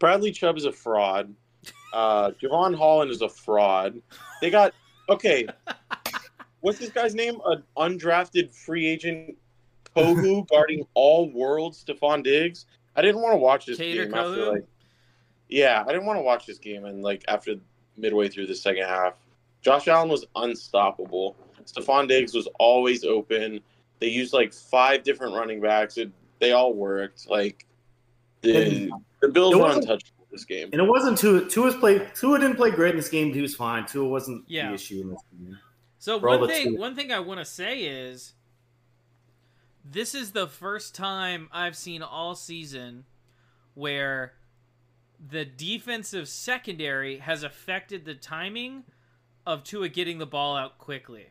[0.00, 1.32] Bradley Chubb is a fraud.
[1.92, 4.02] Uh Jevon Holland is a fraud.
[4.40, 4.74] They got
[5.08, 5.46] okay.
[6.62, 7.38] What's this guy's name?
[7.44, 9.36] An undrafted free agent
[9.96, 12.66] Kohou guarding all world Stefon Diggs.
[12.96, 14.66] I didn't want to watch this Cater game after like
[15.48, 17.54] Yeah, I didn't want to watch this game and like after
[17.96, 19.14] midway through the second half.
[19.62, 21.36] Josh Allen was unstoppable.
[21.64, 23.60] Stefon Diggs was always open.
[24.00, 25.96] They used like five different running backs.
[25.96, 27.28] It, they all worked.
[27.30, 27.66] Like
[28.40, 28.90] the
[29.20, 30.70] the Bills were wasn't- untouchable this game.
[30.72, 31.46] And it wasn't Tua.
[31.48, 32.08] Tua's played.
[32.14, 33.32] Tua didn't play great in this game.
[33.34, 33.84] He was fine.
[33.86, 34.68] Tua wasn't Yeah.
[34.68, 35.58] the issue in this game.
[35.98, 38.32] So For one thing, two- one thing I want to say is,
[39.84, 43.04] this is the first time I've seen all season
[43.74, 44.34] where
[45.30, 48.84] the defensive secondary has affected the timing
[49.46, 51.26] of Tua getting the ball out quickly.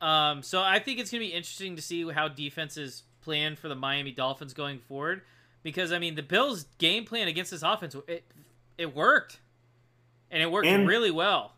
[0.00, 3.68] Um, so I think it's going to be interesting to see how defenses plan for
[3.68, 5.22] the Miami Dolphins going forward,
[5.62, 8.24] because I mean the Bills' game plan against this offense it
[8.76, 9.40] it worked,
[10.30, 11.53] and it worked And- really well.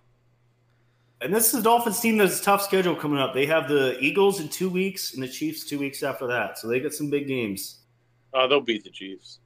[1.23, 3.33] And this is the Dolphins team that's a tough schedule coming up.
[3.33, 6.59] They have the Eagles in two weeks and the Chiefs two weeks after that.
[6.59, 7.79] So they got some big games.
[8.35, 9.39] Uh, they'll beat the Chiefs.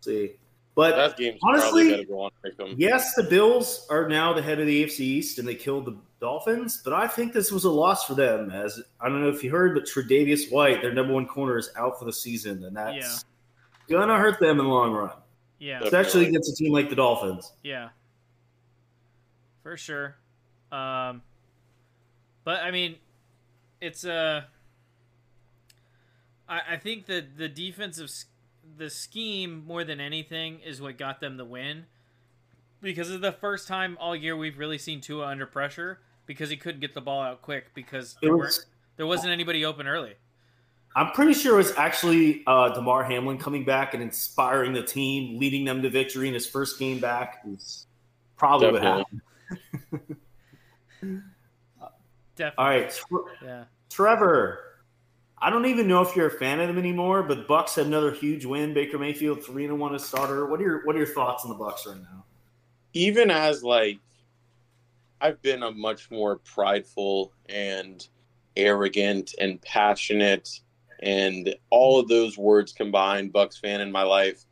[0.00, 0.32] see,
[0.74, 2.74] but That game's honestly, probably got to go on pick 'em.
[2.76, 5.96] yes, the Bills are now the head of the AFC East and they killed the
[6.20, 6.80] Dolphins.
[6.84, 8.50] But I think this was a loss for them.
[8.50, 11.70] As I don't know if you heard, but Tre'Davious White, their number one corner, is
[11.76, 13.24] out for the season, and that's
[13.88, 15.10] gonna hurt them in the long run,
[15.60, 15.74] Yeah.
[15.74, 15.82] Yep.
[15.84, 17.52] especially against a team like the Dolphins.
[17.62, 17.90] Yeah,
[19.66, 20.14] for sure.
[20.70, 21.22] Um,
[22.44, 22.96] but I mean,
[23.80, 24.42] it's Uh,
[26.48, 28.26] I, I think that the defensive s-
[28.78, 31.86] the scheme more than anything is what got them the win,
[32.80, 36.56] because it's the first time all year we've really seen Tua under pressure because he
[36.56, 38.66] couldn't get the ball out quick because there, was, weren't,
[38.98, 40.14] there wasn't anybody open early.
[40.94, 45.40] I'm pretty sure it was actually uh, Damar Hamlin coming back and inspiring the team,
[45.40, 47.40] leading them to victory in his first game back.
[47.48, 47.86] Is
[48.36, 48.98] probably what Definitely.
[49.02, 49.20] happened.
[52.36, 52.54] Definitely.
[52.58, 53.64] All right, Tre- Yeah.
[53.90, 54.60] Trevor.
[55.38, 58.10] I don't even know if you're a fan of them anymore, but Bucks had another
[58.10, 58.72] huge win.
[58.74, 60.46] Baker Mayfield three and one as starter.
[60.46, 62.24] What are your What are your thoughts on the Bucks right now?
[62.94, 63.98] even as like
[65.20, 68.06] I've been a much more prideful and
[68.56, 70.60] arrogant and passionate
[71.00, 74.44] and all of those words combined Bucks fan in my life.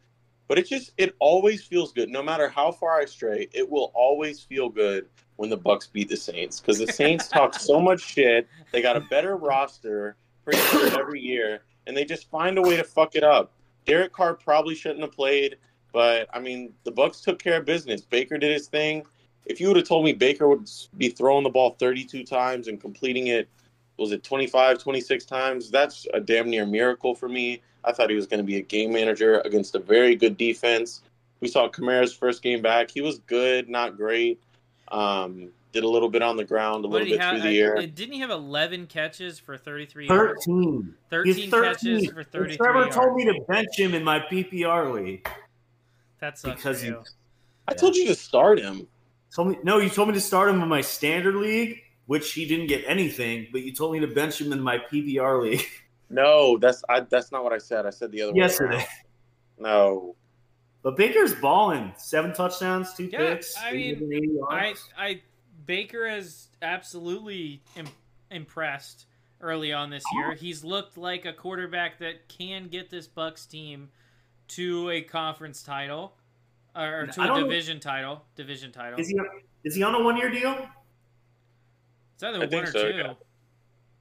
[0.46, 2.10] But it just it always feels good.
[2.10, 6.08] No matter how far I stray, it will always feel good when the Bucks beat
[6.08, 8.46] the Saints because the Saints talk so much shit.
[8.72, 12.76] They got a better roster pretty much every year, and they just find a way
[12.76, 13.52] to fuck it up.
[13.86, 15.56] Derek Carr probably shouldn't have played.
[15.94, 18.02] But I mean, the Bucks took care of business.
[18.02, 19.06] Baker did his thing.
[19.46, 20.68] If you would have told me Baker would
[20.98, 23.48] be throwing the ball 32 times and completing it,
[23.98, 25.70] was it 25, 26 times?
[25.70, 27.62] That's a damn near miracle for me.
[27.84, 31.02] I thought he was going to be a game manager against a very good defense.
[31.40, 32.90] We saw Kamara's first game back.
[32.90, 34.40] He was good, not great.
[34.88, 37.40] Um, did a little bit on the ground, a What little bit have?
[37.40, 37.74] through the air.
[37.86, 40.44] Didn't he have 11 catches for 33 yards?
[40.46, 40.94] 13.
[41.10, 41.72] 13, 13.
[41.74, 42.94] catches for 33 Trevor yards.
[42.96, 45.28] told me to bench him in my PPR league.
[46.20, 47.02] that sucks because for he- you.
[47.68, 48.86] I told you to start him.
[49.34, 52.46] Told me no, you told me to start him in my standard league, which he
[52.46, 55.64] didn't get anything, but you told me to bench him in my PPR league
[56.10, 57.86] No, that's I, that's not what I said.
[57.86, 58.38] I said the other way.
[58.40, 58.76] yesterday.
[58.76, 58.86] around.
[59.58, 60.16] No,
[60.82, 61.92] But Baker's balling.
[61.96, 63.54] Seven touchdowns, two Yeah, picks.
[63.60, 64.74] I mean, I.
[64.98, 65.22] I,
[65.66, 67.86] Baker has absolutely Im-
[68.30, 69.06] impressed
[69.40, 70.34] early on this year.
[70.34, 73.88] He's looked like a quarterback that can get this Bucks team
[74.48, 76.14] to a conference title
[76.76, 78.22] or to I a don't- division title.
[78.36, 79.00] Division title.
[79.00, 79.18] is he
[79.64, 80.54] is he on a one year deal?
[82.14, 82.96] It's either I one think or so, two.
[82.96, 83.14] yeah.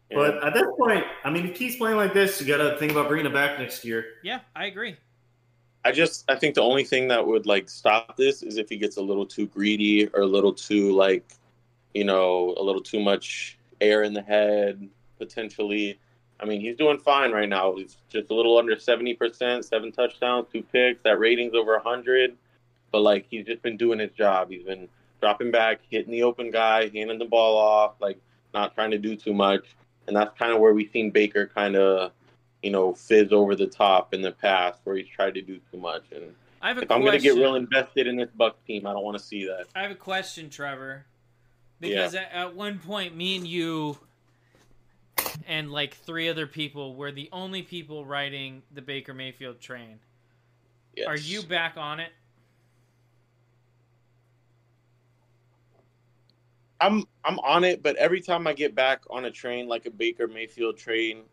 [0.10, 0.18] Yeah.
[0.18, 2.78] But at this point, I mean, if he keeps playing like this, you got to
[2.78, 4.06] think about bringing him back next year.
[4.24, 4.96] Yeah, I agree.
[5.86, 8.78] I just I think the only thing that would like stop this is if he
[8.78, 11.34] gets a little too greedy or a little too like,
[11.94, 14.88] you know, a little too much air in the head
[15.18, 16.00] potentially.
[16.40, 17.76] I mean, he's doing fine right now.
[17.76, 21.02] He's just a little under seventy percent, seven touchdowns, two picks.
[21.04, 22.36] That rating's over hundred.
[22.92, 24.50] But like, he's just been doing his job.
[24.52, 24.88] He's been
[25.24, 28.20] dropping back, hitting the open guy, handing the ball off, like
[28.54, 29.64] not trying to do too much.
[30.06, 32.12] And that's kind of where we've seen Baker kind of,
[32.62, 35.78] you know, fizz over the top in the past, where he's tried to do too
[35.78, 36.04] much.
[36.14, 38.86] And I have a if I'm going to get real invested in this Bucks team,
[38.86, 39.68] I don't want to see that.
[39.74, 41.06] I have a question, Trevor.
[41.80, 41.90] Yeah.
[41.90, 43.98] Because at, at one point, me and you
[45.48, 50.00] and like three other people were the only people riding the Baker Mayfield train.
[50.98, 51.08] Yes.
[51.08, 52.12] Are you back on it?
[56.84, 59.92] I'm I'm on it, but every time I get back on a train like a
[59.92, 61.24] Baker Mayfield train,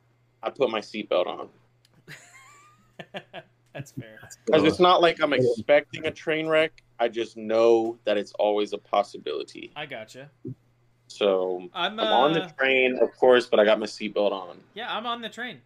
[0.42, 1.48] I put my seatbelt on.
[3.72, 4.18] That's fair.
[4.46, 6.82] Because it's not like I'm expecting a train wreck.
[6.98, 9.72] I just know that it's always a possibility.
[9.74, 10.30] I gotcha.
[11.08, 14.58] So I'm, uh, I'm on the train, of course, but I got my seatbelt on.
[14.74, 15.60] Yeah, I'm on the train.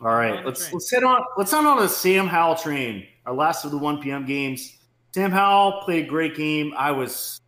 [0.00, 1.24] All On right, the let's let's head on.
[1.36, 3.06] Let's head on to the Sam Howell train.
[3.26, 4.26] Our last of the 1 p.m.
[4.26, 4.78] games.
[5.14, 6.72] Sam Howell played a great game.
[6.76, 7.41] I was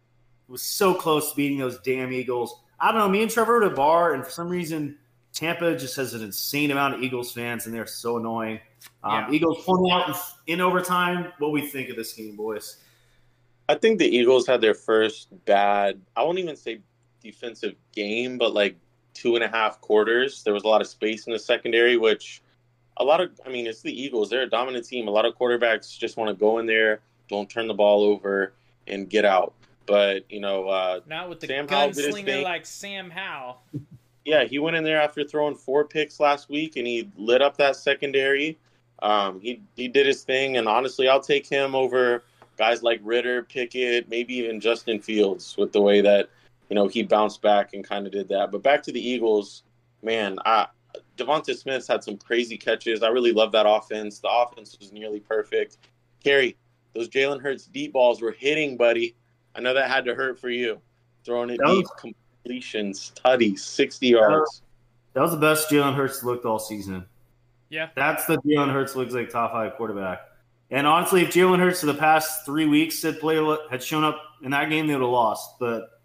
[0.49, 2.61] was so close to beating those damn Eagles.
[2.81, 3.09] I don't know.
[3.09, 4.99] Me and Trevor were at a bar, and for some reason,
[5.33, 8.61] Tampa just has an insane amount of Eagles fans, and they're so annoying.
[9.03, 9.31] Um, Yeah.
[9.31, 11.33] Eagles pulling out in, in overtime.
[11.39, 12.79] What we think of this game, boys?
[13.69, 16.81] I think the Eagles had their first bad, I won't even say
[17.23, 18.77] defensive game, but like
[19.15, 20.43] two and a half quarters.
[20.43, 22.43] There was a lot of space in the secondary, which
[22.99, 24.29] a lot of, I mean, it's the Eagles.
[24.29, 25.09] They're a dominant team.
[25.09, 28.53] A lot of quarterbacks just want to go in there, don't turn the ball over,
[28.87, 29.55] and get out.
[29.87, 33.63] But, you know, uh, Not with the Sam gunslinger like Sam Howell.
[34.25, 37.57] yeah, he went in there after throwing four picks last week, and he lit up
[37.59, 38.59] that secondary.
[39.03, 42.25] Um, he he did his thing, and honestly, I'll take him over
[42.57, 46.31] guys like Ridder, Pickett, maybe even Justin Fields with the way that
[46.71, 48.51] you know he bounced back and kind of did that.
[48.51, 49.63] But back to the Eagles,
[50.03, 50.69] man, I,
[51.17, 53.03] DeVonta Smith's had some crazy catches.
[53.03, 54.21] I really love that offense.
[54.21, 55.79] The offense was nearly perfect.
[56.23, 56.57] Kerry,
[56.95, 59.15] those Jalen Hurts deep balls were hitting, buddy.
[59.55, 60.81] I know that had to hurt for you.
[61.25, 64.63] Throwing it That was- deep, completions, tutties, sixty yards.
[65.15, 67.07] That was the best Jalen Hurts looked all season.
[67.71, 67.89] Yeah.
[67.95, 70.21] That's the Jalen Hurts looks like top five quarterback.
[70.71, 74.21] And honestly, if Jalen Hurts for the past three weeks had played had shown up
[74.43, 75.59] in that game, they would have lost.
[75.61, 76.01] But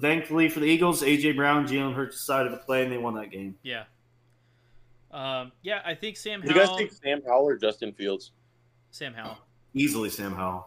[0.00, 3.30] thankfully for the Eagles, AJ Brown, Jalen Hurts decided to play, and they won that
[3.30, 3.56] game.
[3.62, 3.84] Yeah.
[5.12, 6.78] Um, yeah, I think Sam Do you guys Howell.
[6.78, 8.32] think Sam Howell or Justin Fields?
[8.90, 9.38] Sam Howell.
[9.74, 10.66] Easily, Sam Howell.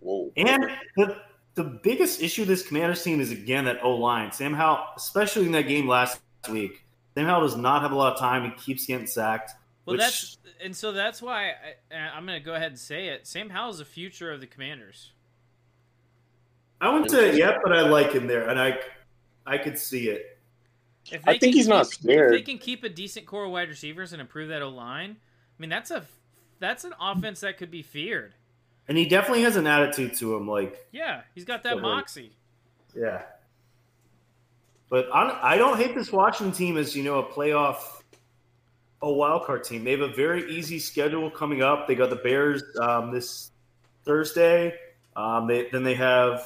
[0.00, 0.30] Whoa.
[0.36, 1.16] And the
[1.54, 4.32] the biggest issue of this Commanders team is again that O line.
[4.32, 6.84] Sam Howell, especially in that game last week,
[7.14, 8.44] Sam Howell does not have a lot of time.
[8.44, 9.52] He keeps getting sacked.
[9.86, 11.50] Well, which- that's and so that's why
[11.92, 13.26] I, I'm going to go ahead and say it.
[13.26, 15.12] Sam Howell's the future of the Commanders.
[16.80, 18.78] I wouldn't say it yet, but I like him there, and I
[19.46, 20.38] I could see it.
[21.10, 22.34] If I think can he's not scared.
[22.34, 25.16] If they can keep a decent core of wide receivers and improve that O line,
[25.58, 26.04] I mean that's a
[26.58, 28.34] that's an offense that could be feared.
[28.88, 32.32] And he definitely has an attitude to him, like Yeah, he's got that moxie.
[32.94, 33.22] yeah.
[34.90, 38.02] But I, I don't hate this Washington team as you know a playoff,
[39.02, 39.82] a wild card team.
[39.82, 41.88] They have a very easy schedule coming up.
[41.88, 43.50] They got the Bears um, this
[44.04, 44.74] Thursday.
[45.16, 46.42] Um, they, then they have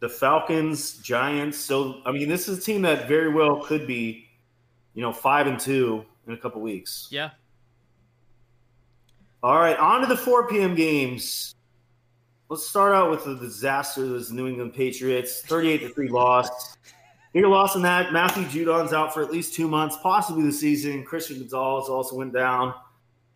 [0.00, 1.58] the Falcons, Giants.
[1.58, 4.26] So I mean, this is a team that very well could be,
[4.94, 7.08] you know, five and two in a couple weeks.
[7.10, 7.30] Yeah,
[9.40, 10.74] All right, on to the 4 p.m.
[10.74, 11.54] games.
[12.48, 15.42] Let's start out with the disaster that was New England Patriots.
[15.42, 16.76] 38 to 3 loss.
[17.32, 18.12] Bigger loss in that.
[18.12, 21.04] Matthew Judon's out for at least two months, possibly the season.
[21.04, 22.74] Christian Gonzalez also went down.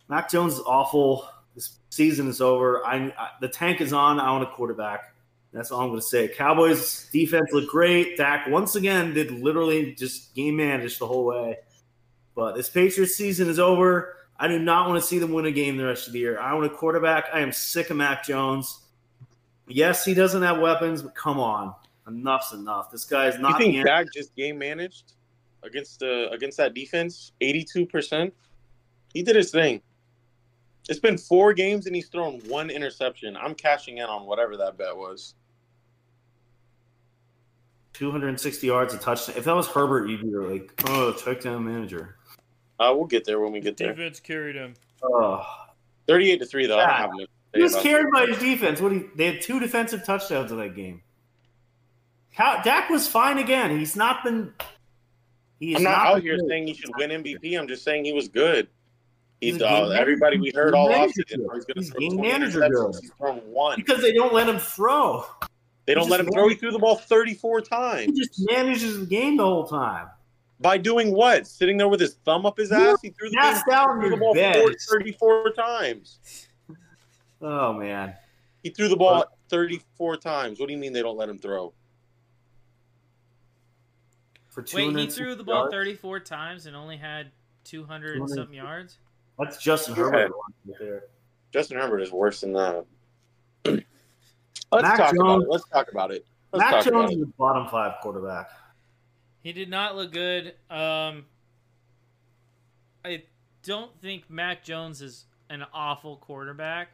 [0.08, 1.28] Mac Jones is awful.
[1.54, 2.84] This season is over.
[2.84, 4.18] I, I the tank is on.
[4.18, 5.14] I want a quarterback.
[5.52, 6.28] That's all I'm going to say.
[6.28, 8.16] Cowboys defense looked great.
[8.16, 11.58] Dak once again did literally just game manage the whole way.
[12.34, 14.16] But this Patriots season is over.
[14.42, 16.40] I do not want to see them win a game the rest of the year.
[16.40, 17.26] I want a quarterback.
[17.32, 18.80] I am sick of Mac Jones.
[19.68, 21.72] Yes, he doesn't have weapons, but come on,
[22.08, 22.90] enough's enough.
[22.90, 23.60] This guy is not.
[23.60, 25.12] You think Dak just game managed
[25.62, 27.30] against the against that defense?
[27.40, 28.34] Eighty two percent.
[29.14, 29.80] He did his thing.
[30.88, 33.36] It's been four games and he's thrown one interception.
[33.36, 35.36] I'm cashing in on whatever that bet was.
[37.92, 39.36] 260 yards, a touchdown.
[39.36, 42.16] If that was Herbert, you'd be like, oh, touchdown manager.
[42.78, 43.92] Uh, we'll get there when we get there.
[43.94, 44.74] Defense carried him.
[45.02, 45.46] Oh.
[46.06, 46.78] 38 to 3, though.
[46.78, 48.12] I don't have much He was carried that.
[48.12, 48.80] by his defense.
[48.80, 48.92] What?
[48.92, 51.02] He, they had two defensive touchdowns in that game.
[52.32, 53.78] How, Dak was fine again.
[53.78, 54.52] He's not been.
[55.60, 56.48] He's I'm not out here good.
[56.48, 57.58] saying he should win MVP.
[57.58, 58.68] I'm just saying he was good.
[59.40, 61.54] He's He's uh, everybody we heard all manager offseason.
[61.54, 63.76] He's going to throw game 20 manager He's thrown one.
[63.76, 65.24] because they don't let him throw.
[65.86, 66.48] They don't let him throw.
[66.48, 68.06] He threw the ball 34 times.
[68.06, 70.06] He just manages the game the whole time.
[70.62, 71.46] By doing what?
[71.46, 72.98] Sitting there with his thumb up his ass?
[73.02, 76.48] He threw the, Passed game, threw the ball four- 34 times.
[77.40, 78.14] Oh man,
[78.62, 80.60] He threw the ball 34 times.
[80.60, 81.72] What do you mean they don't let him throw?
[84.48, 85.72] for Wait, he threw the ball yards?
[85.72, 87.30] 34 times and only had
[87.64, 88.98] 200 and something yards.
[89.38, 90.02] That's Justin Yeah.
[90.04, 90.32] Herbert
[90.66, 91.04] right there.
[91.52, 92.84] Justin Herbert is worse than that.
[93.64, 93.82] Let's
[94.72, 95.48] Mac talk about it.
[95.48, 96.26] Let's talk about it.
[96.52, 97.16] Let's Mac talk about Jones it.
[97.16, 98.50] is a bottom five quarterback.
[99.42, 100.54] He did not look good.
[100.70, 101.24] Um,
[103.04, 103.24] I
[103.62, 106.88] don't think Mac Jones is an awful quarterback.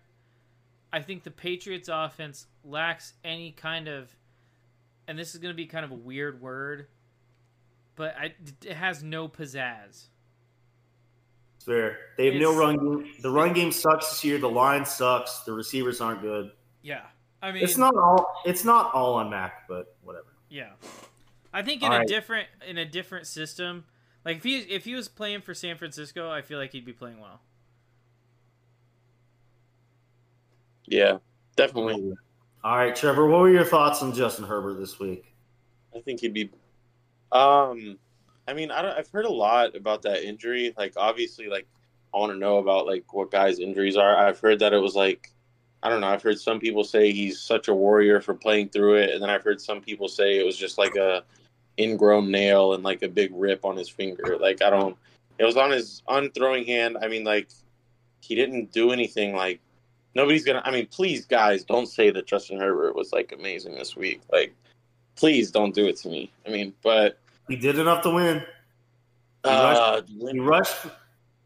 [0.92, 4.10] I think the Patriots offense lacks any kind of,
[5.06, 6.86] and this is going to be kind of a weird word,
[7.94, 8.34] but I,
[8.64, 10.06] it has no pizzazz.
[11.56, 11.98] It's fair.
[12.16, 13.12] They have no run game.
[13.20, 14.38] The run game sucks this year.
[14.38, 15.40] The line sucks.
[15.40, 16.52] The receivers aren't good.
[16.82, 17.02] Yeah,
[17.42, 18.40] I mean, It's not all.
[18.46, 20.28] It's not all on Mac, but whatever.
[20.48, 20.70] Yeah,
[21.52, 22.08] I think in All a right.
[22.08, 23.84] different in a different system,
[24.24, 26.92] like if he if he was playing for San Francisco, I feel like he'd be
[26.92, 27.40] playing well.
[30.86, 31.18] Yeah,
[31.56, 32.14] definitely.
[32.64, 33.26] All right, Trevor.
[33.26, 35.32] What were your thoughts on Justin Herbert this week?
[35.94, 36.50] I think he'd be.
[37.30, 37.98] Um,
[38.46, 40.74] I mean, I don't, I've heard a lot about that injury.
[40.76, 41.66] Like, obviously, like
[42.14, 44.16] I want to know about like what guys' injuries are.
[44.16, 45.30] I've heard that it was like,
[45.82, 46.08] I don't know.
[46.08, 49.30] I've heard some people say he's such a warrior for playing through it, and then
[49.30, 51.22] I've heard some people say it was just like a
[51.78, 54.36] ingrown nail and like a big rip on his finger.
[54.40, 54.96] Like, I don't.
[55.38, 56.98] It was on his on throwing hand.
[57.00, 57.48] I mean, like
[58.20, 59.34] he didn't do anything.
[59.34, 59.60] Like
[60.14, 60.62] nobody's gonna.
[60.64, 64.20] I mean, please, guys, don't say that Justin Herbert was like amazing this week.
[64.32, 64.54] Like,
[65.14, 66.32] please don't do it to me.
[66.46, 67.18] I mean, but
[67.48, 68.38] He did enough to win.
[68.38, 68.44] He
[69.50, 70.74] uh, He rushed.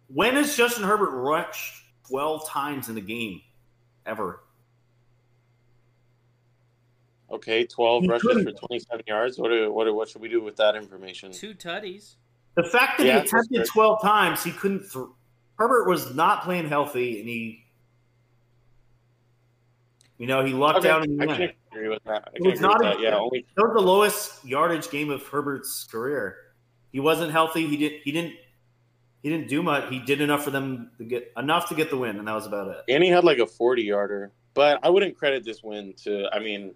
[0.08, 3.42] When has Justin Herbert rushed twelve times in a game,
[4.06, 4.40] ever?
[7.30, 8.44] okay, twelve He rushes couldn't.
[8.44, 9.38] for twenty-seven yards.
[9.38, 11.32] What do, what do- what should we do with that information?
[11.32, 12.16] Two tutties.
[12.56, 13.64] The fact that Yeah, he attempted fair.
[13.66, 14.90] twelve times, he couldn't.
[14.92, 15.06] Th-
[15.58, 17.64] Herbert was not playing healthy, and he,
[20.18, 21.52] you know, he lucked Okay, out in the I can end.
[21.70, 22.24] agree with that.
[22.28, 22.98] I It was not that.
[22.98, 26.36] a- Yeah, only That was the lowest yardage game of Herbert's career.
[26.92, 27.66] He wasn't healthy.
[27.66, 28.00] He didn't.
[28.04, 28.34] He didn't.
[29.22, 29.88] He didn't do much.
[29.88, 32.46] He did enough for them to get enough to get the win, and that was
[32.46, 32.92] about it.
[32.92, 34.32] and he had like a forty-yarder.
[34.54, 36.28] But I wouldn't credit this win to.
[36.32, 36.74] I mean,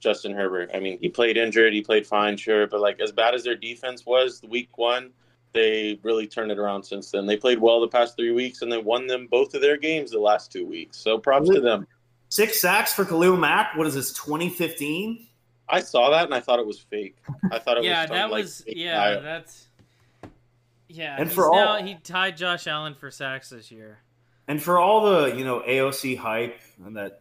[0.00, 0.70] Justin Herbert.
[0.74, 1.72] I mean, he played injured.
[1.72, 5.10] He played fine, sure, but like as bad as their defense was week one,
[5.52, 7.26] they really turned it around since then.
[7.26, 10.10] They played well the past three weeks, and they won them both of their games
[10.10, 10.98] the last two weeks.
[10.98, 11.86] So props to them.
[12.28, 13.76] Six sacks for Khalil Mack.
[13.76, 14.12] What is this?
[14.12, 15.26] Twenty fifteen.
[15.68, 17.16] I saw that and I thought it was fake.
[17.50, 19.22] I thought it yeah, was some, that like, was fake yeah, dial.
[19.22, 19.65] that's
[20.88, 21.16] yeah.
[21.18, 23.98] And he's for now, all- he tied Josh Allen for sacks this year.
[24.48, 27.20] And for all the you know AOC hype and that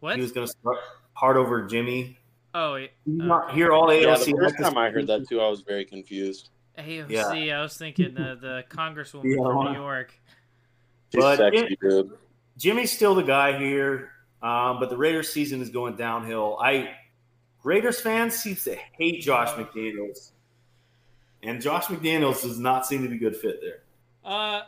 [0.00, 0.16] What?
[0.16, 0.78] he was going to start
[1.14, 2.18] hard over Jimmy.
[2.54, 4.02] oh, wait, You not hear all AOC.
[4.02, 6.50] Yeah, the first hype time I heard that too, I was very confused.
[6.78, 7.52] AOC.
[7.52, 9.72] I was thinking the the Congresswoman Yeah, from?
[9.72, 10.12] New York.
[11.12, 12.06] She's But sexy, it-
[12.58, 14.10] Jimmy's still the guy here,
[14.42, 16.58] um, but the Raiders season is going downhill.
[16.60, 16.90] I
[17.64, 20.32] Raiders fans seem to hate Josh McDaniels,
[21.42, 23.80] and Josh McDaniels does not seem to be a good fit there.
[24.24, 24.62] Uh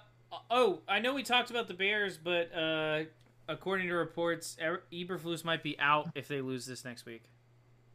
[0.50, 3.04] oh, I know we talked about the Bears, but uh,
[3.48, 7.22] according to reports, Er- Eberflus might be out if they lose this next week.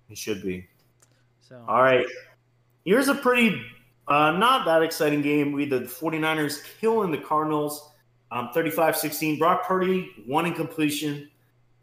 [0.08, 0.68] He should be.
[1.42, 2.06] So All right.
[2.84, 3.62] Here's a pretty
[4.08, 5.52] uh, not that exciting game.
[5.52, 7.92] We the 49ers killing the Cardinals
[8.32, 9.40] um, 35-16.
[9.40, 11.30] Brock Purdy, one incompletion.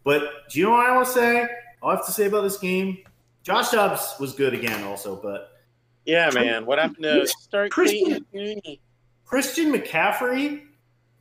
[0.04, 1.48] But do you know what I want to say?
[1.80, 2.98] All I have to say about this game,
[3.42, 5.51] Josh Dobbs was good again also, but
[6.04, 6.66] Yeah, man.
[6.66, 8.80] What happened to start Christian- Mooney?
[9.24, 10.62] Christian McCaffrey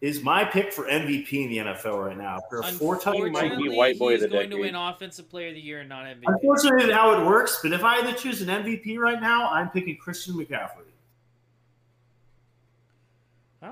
[0.02, 2.40] is my pick for MVP in the NFL right now.
[2.50, 4.74] For a four-time Unfortunately, white boy of he's the going to decade.
[4.74, 6.24] win Offensive Player of the Year and not MVP.
[6.26, 7.60] Unfortunately, how it works.
[7.62, 10.86] But if I had to choose an MVP right now, I'm picking Christian McCaffrey.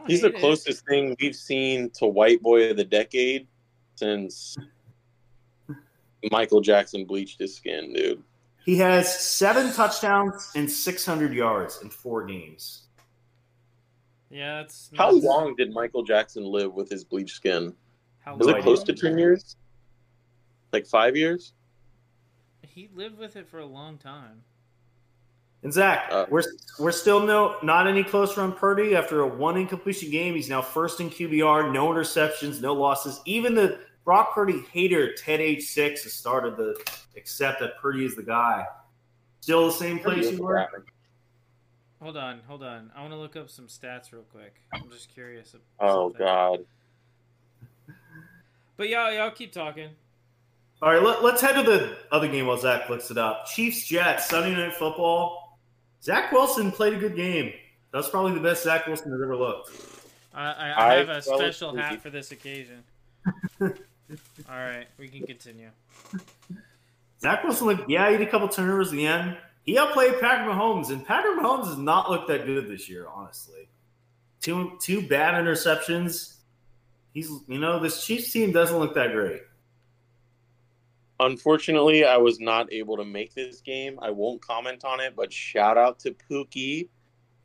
[0.08, 0.40] He's the hate it.
[0.40, 3.48] closest thing we've seen to white boy of the decade
[3.96, 4.56] since
[6.32, 8.22] Michael Jackson bleached his skin, dude.
[8.70, 12.84] He has seven touchdowns and 600 yards in four games.
[14.30, 17.74] Yeah, that's How that's- long did Michael Jackson live with his bleached skin?
[18.20, 18.62] How Was it long?
[18.62, 19.56] close to 10 years?
[20.72, 21.54] Like five years?
[22.62, 24.44] He lived with it for a long time.
[25.64, 26.44] And Zach, Uh, we're
[26.78, 30.36] we're still no not any closer on Purdy after a one incompletion game.
[30.36, 33.20] He's now first in QBR, no interceptions, no losses.
[33.26, 33.80] Even the
[34.10, 36.76] Brock Purdy hater Ted H six has started to
[37.16, 38.66] accept that Purdy is the guy.
[39.40, 40.68] Still the same place you were.
[42.02, 42.90] Hold on, hold on.
[42.96, 44.56] I want to look up some stats real quick.
[44.74, 45.54] I'm just curious.
[45.54, 46.26] of Oh, something.
[46.26, 46.66] God.
[48.78, 49.90] But y'all, y'all keep talking.
[50.82, 53.46] All right, let, let's head to the other game while Zach looks it up.
[53.46, 55.60] Chiefs Jets Sunday Night Football.
[56.02, 57.54] Zach Wilson played a good game.
[57.94, 59.70] That's probably the best Zach Wilson has ever looked.
[60.34, 62.84] I, I, I I have a special hat for this occasion.
[64.50, 65.70] All right, we can continue.
[67.22, 69.38] Zach Wilson, like, yeah, he had a couple turnovers at the end.
[69.64, 73.70] He outplayed Patrick Mahomes, and Patrick Mahomes has not looked that good this year, honestly.
[74.42, 76.38] Two two bad interceptions.
[77.14, 79.42] He's, you know, this Chiefs team doesn't look that great.
[81.20, 84.00] Unfortunately, I was not able to make this game.
[84.02, 86.88] I won't comment on it, but shout out to Pookie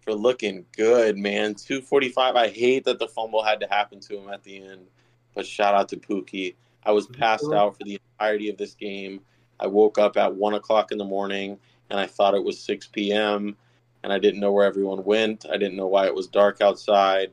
[0.00, 1.54] for looking good, man.
[1.54, 2.36] 245.
[2.36, 4.86] I hate that the fumble had to happen to him at the end,
[5.34, 6.54] but shout out to Pookie.
[6.84, 9.20] I was passed out for the entirety of this game.
[9.60, 11.58] I woke up at 1 o'clock in the morning
[11.90, 13.56] and I thought it was 6 p.m.
[14.02, 15.46] and I didn't know where everyone went.
[15.50, 17.30] I didn't know why it was dark outside.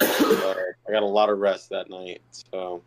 [0.00, 0.54] So
[0.88, 2.22] I got a lot of rest that night.
[2.30, 2.82] So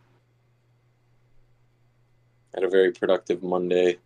[2.54, 3.98] had a very productive Monday.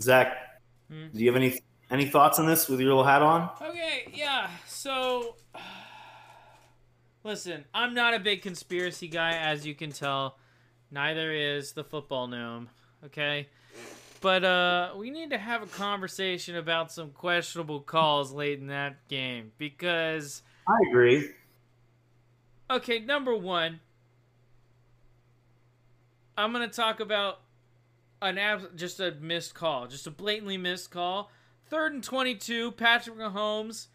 [0.00, 1.06] Zach, Hmm.
[1.14, 3.50] do you have any any thoughts on this with your little hat on?
[3.60, 4.48] Okay, yeah.
[4.66, 5.36] So,
[7.24, 10.38] listen, I'm not a big conspiracy guy, as you can tell.
[10.90, 12.68] Neither is the football gnome.
[13.04, 13.48] Okay,
[14.20, 19.08] but uh, we need to have a conversation about some questionable calls late in that
[19.08, 20.42] game because.
[20.68, 21.30] I agree.
[22.70, 23.80] Okay, number one,
[26.38, 27.40] I'm gonna talk about
[28.22, 31.30] an ab- just a missed call, just a blatantly missed call.
[31.66, 33.88] Third and 22, Patrick Mahomes,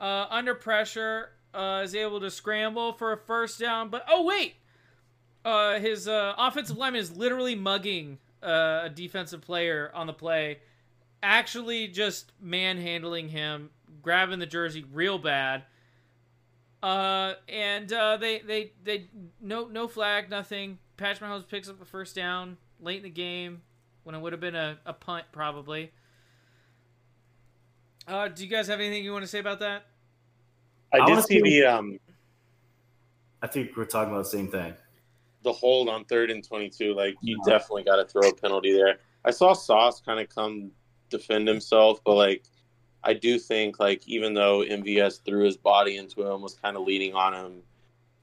[0.00, 3.88] uh, under pressure, uh, is able to scramble for a first down.
[3.88, 4.54] But oh wait,
[5.44, 10.60] uh, his uh, offensive lineman is literally mugging uh, a defensive player on the play,
[11.20, 13.70] actually just manhandling him,
[14.02, 15.64] grabbing the jersey real bad.
[16.80, 19.08] Uh, and uh, they they they
[19.40, 20.78] no no flag, nothing.
[20.96, 23.62] Patrick Mahomes picks up a first down late in the game
[24.04, 25.90] when it would have been a, a punt probably.
[28.06, 29.84] Do you guys have anything you want to say about that?
[30.92, 31.98] I I did wanna see see- the um
[33.42, 34.74] I think we're talking about the same thing.
[35.44, 36.94] the hold on third and twenty two.
[36.94, 38.98] Like you definitely got to throw a penalty there.
[39.24, 40.70] I saw Sauce kind of come
[41.10, 42.44] defend himself, but like
[43.04, 46.82] I do think like even though MVS threw his body into him, was kind of
[46.82, 47.62] leaning on him.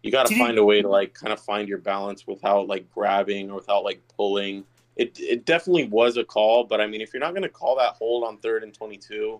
[0.03, 2.28] You got to Did he- find a way to like kind of find your balance
[2.28, 4.66] without like grabbing or without like pulling.
[4.97, 7.78] It it definitely was a call, but I mean if you're not going to call
[7.78, 9.39] that hold on third and twenty two,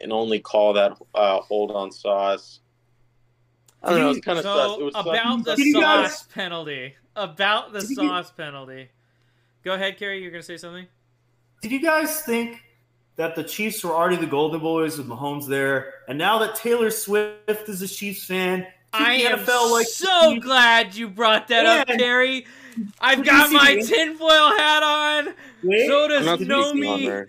[0.00, 2.60] and only call that uh, hold on Sauce.
[3.82, 4.10] I don't know.
[4.10, 4.78] It's kind of so sus.
[4.78, 5.06] It was sus.
[5.06, 6.94] about the Did guys- sauce penalty.
[7.16, 8.88] About the Did you- sauce penalty.
[9.64, 10.22] Go ahead, Kerry.
[10.22, 10.86] You're gonna say something.
[11.62, 12.62] Did you guys think
[13.16, 16.90] that the Chiefs were already the Golden Boys with Mahomes there, and now that Taylor
[16.90, 21.66] Swift is a Chiefs fan, I the am NFL like so glad you brought that
[21.66, 21.96] up, Yeah.
[21.96, 22.46] Kerry.
[23.00, 25.34] I've got my the- tinfoil hat on.
[25.64, 27.26] Wait, So does not speaking Nomi.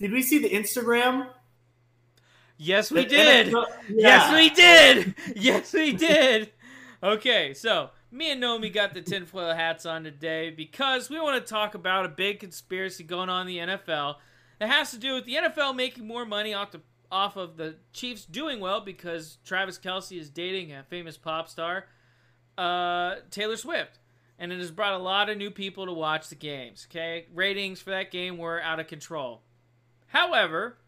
[0.00, 1.28] did we see the Instagram?
[2.56, 3.48] Yes, we did.
[3.48, 5.14] NFL Yes, we did.
[5.36, 6.52] Yes, we did.
[7.02, 11.52] Okay, so me and Nomi got the tinfoil hats on today because we want to
[11.52, 14.16] talk about a big conspiracy going on in the NFL
[14.58, 16.80] that has to do with the NFL making more money off the
[17.10, 21.86] off of the Chiefs doing well because Travis Kelce is dating a famous pop star,
[22.58, 23.98] uh, Taylor Swift.
[24.36, 26.88] And it has brought a lot of new people to watch the games.
[26.90, 29.42] Okay, ratings for that game were out of control.
[30.08, 30.78] However,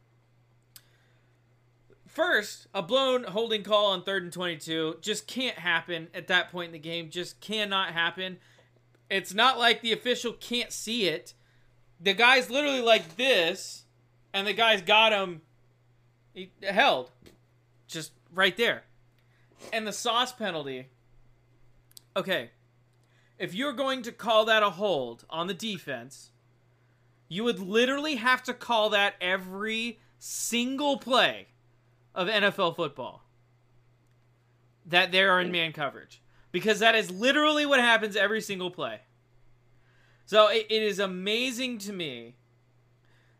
[2.16, 6.68] First, a blown holding call on third and 22 just can't happen at that point
[6.68, 7.10] in the game.
[7.10, 8.38] Just cannot happen.
[9.10, 11.34] It's not like the official can't see it.
[12.00, 13.84] The guy's literally like this,
[14.32, 15.42] and the guy's got him
[16.32, 17.10] he, held.
[17.86, 18.84] Just right there.
[19.70, 20.86] And the sauce penalty
[22.16, 22.48] Okay.
[23.38, 26.30] If you're going to call that a hold on the defense,
[27.28, 31.48] you would literally have to call that every single play
[32.16, 33.22] of NFL football
[34.84, 39.00] that they are in man coverage because that is literally what happens every single play.
[40.24, 42.34] So it, it is amazing to me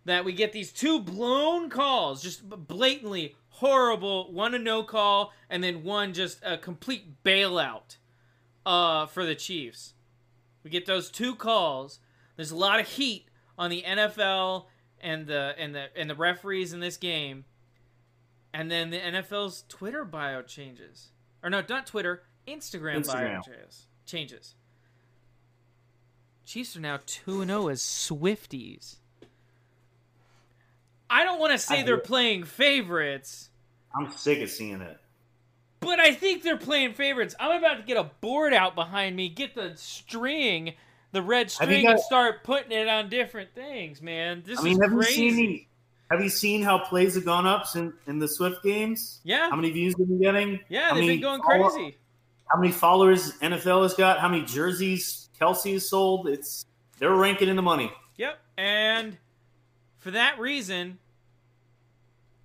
[0.04, 4.32] that we get these two blown calls, just blatantly horrible.
[4.32, 7.96] One a no call, and then one just a complete bailout
[8.64, 9.94] uh, for the Chiefs.
[10.62, 11.98] We get those two calls.
[12.36, 13.26] There's a lot of heat
[13.58, 14.66] on the NFL
[15.00, 17.44] and the and the and the referees in this game.
[18.52, 21.08] And then the NFL's Twitter bio changes.
[21.42, 23.06] Or no, not Twitter, Instagram, Instagram.
[23.06, 23.86] bio changes.
[24.06, 24.54] changes.
[26.44, 28.96] Chiefs are now 2 0 as Swifties.
[31.10, 33.50] I don't want to say I they're playing favorites,
[33.94, 34.98] I'm sick of seeing it.
[35.80, 37.34] but I think they're playing favorites.
[37.38, 40.74] I'm about to get a board out behind me, get the string,
[41.12, 44.42] the red string, and start putting it on different things, man.
[44.44, 45.22] This I mean, is have crazy.
[45.22, 45.66] you seen
[46.10, 49.20] have you seen how plays have gone up in, in the Swift games?
[49.24, 50.60] yeah, How many views they've been getting?
[50.68, 51.96] yeah, How they've been going follow- crazy.
[52.48, 54.20] How many followers NFL has got?
[54.20, 56.28] How many jerseys Kelce has sold?
[56.28, 56.64] It's
[57.00, 59.18] they're ranking in the money, Yep, and
[59.98, 60.98] for that reason,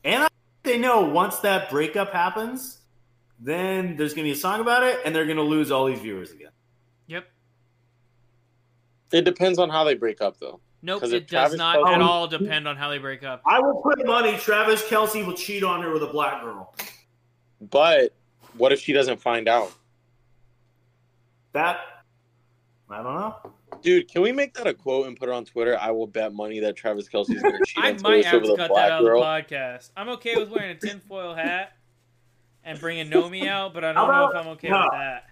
[0.03, 0.31] and I think
[0.63, 2.79] they know once that breakup happens,
[3.39, 6.31] then there's gonna be a song about it, and they're gonna lose all these viewers
[6.31, 6.49] again.
[7.05, 7.29] yep,
[9.11, 10.59] It depends on how they break up, though.
[10.83, 13.41] Nope, 'Cause it does Travis not Kelce- at all depend on how they break up.
[13.45, 16.73] I will put money Travis Kelce will cheat on her with a black girl.
[17.61, 18.13] But
[18.57, 19.71] what if she doesn't find out?
[21.53, 21.79] That
[22.89, 23.35] I don't know.
[23.81, 25.77] Dude, can we make that a quote and put it on Twitter?
[25.79, 28.43] I will bet money that Travis Kelce's going to cheat I on Taylor might have
[28.43, 29.91] to cut that out of the podcast.
[29.95, 31.71] I'm okay with wearing a tinfoil hat
[32.65, 34.81] and bringing Nomi out, but I don't know if I'm okay no.
[34.81, 35.23] with that.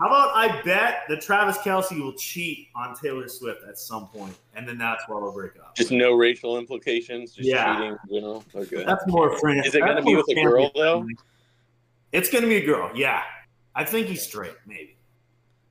[0.00, 4.34] How about I bet that Travis Kelce will cheat on Taylor Swift at some point,
[4.54, 5.74] and then that's why they'll break up.
[5.74, 7.74] Just no racial implications, just Yeah.
[7.76, 8.44] cheating, you know?
[8.54, 8.84] Okay.
[8.84, 9.66] That's more friend.
[9.66, 11.04] Is it gonna be with a girl, though?
[12.12, 12.92] It's gonna be a girl.
[12.94, 13.22] Yeah,
[13.74, 14.54] I think he's straight.
[14.66, 14.96] Maybe.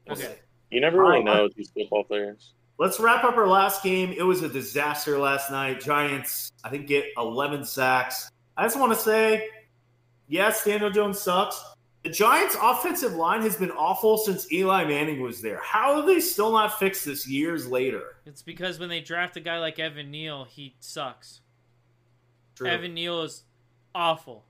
[0.09, 0.35] Okay.
[0.71, 2.51] You never really know with these football players.
[2.77, 4.11] Let's wrap up our last game.
[4.11, 5.79] It was a disaster last night.
[5.79, 8.29] Giants, I think, get 11 sacks.
[8.57, 9.47] I just want to say,
[10.27, 11.63] yes, Daniel Jones sucks.
[12.07, 15.59] The Giants' offensive line has been awful since Eli Manning was there.
[15.61, 18.15] How have they still not fixed this years later?
[18.25, 21.41] It's because when they draft a guy like Evan Neal, he sucks.
[22.55, 22.69] True.
[22.69, 23.43] Evan Neal is
[23.93, 24.45] awful.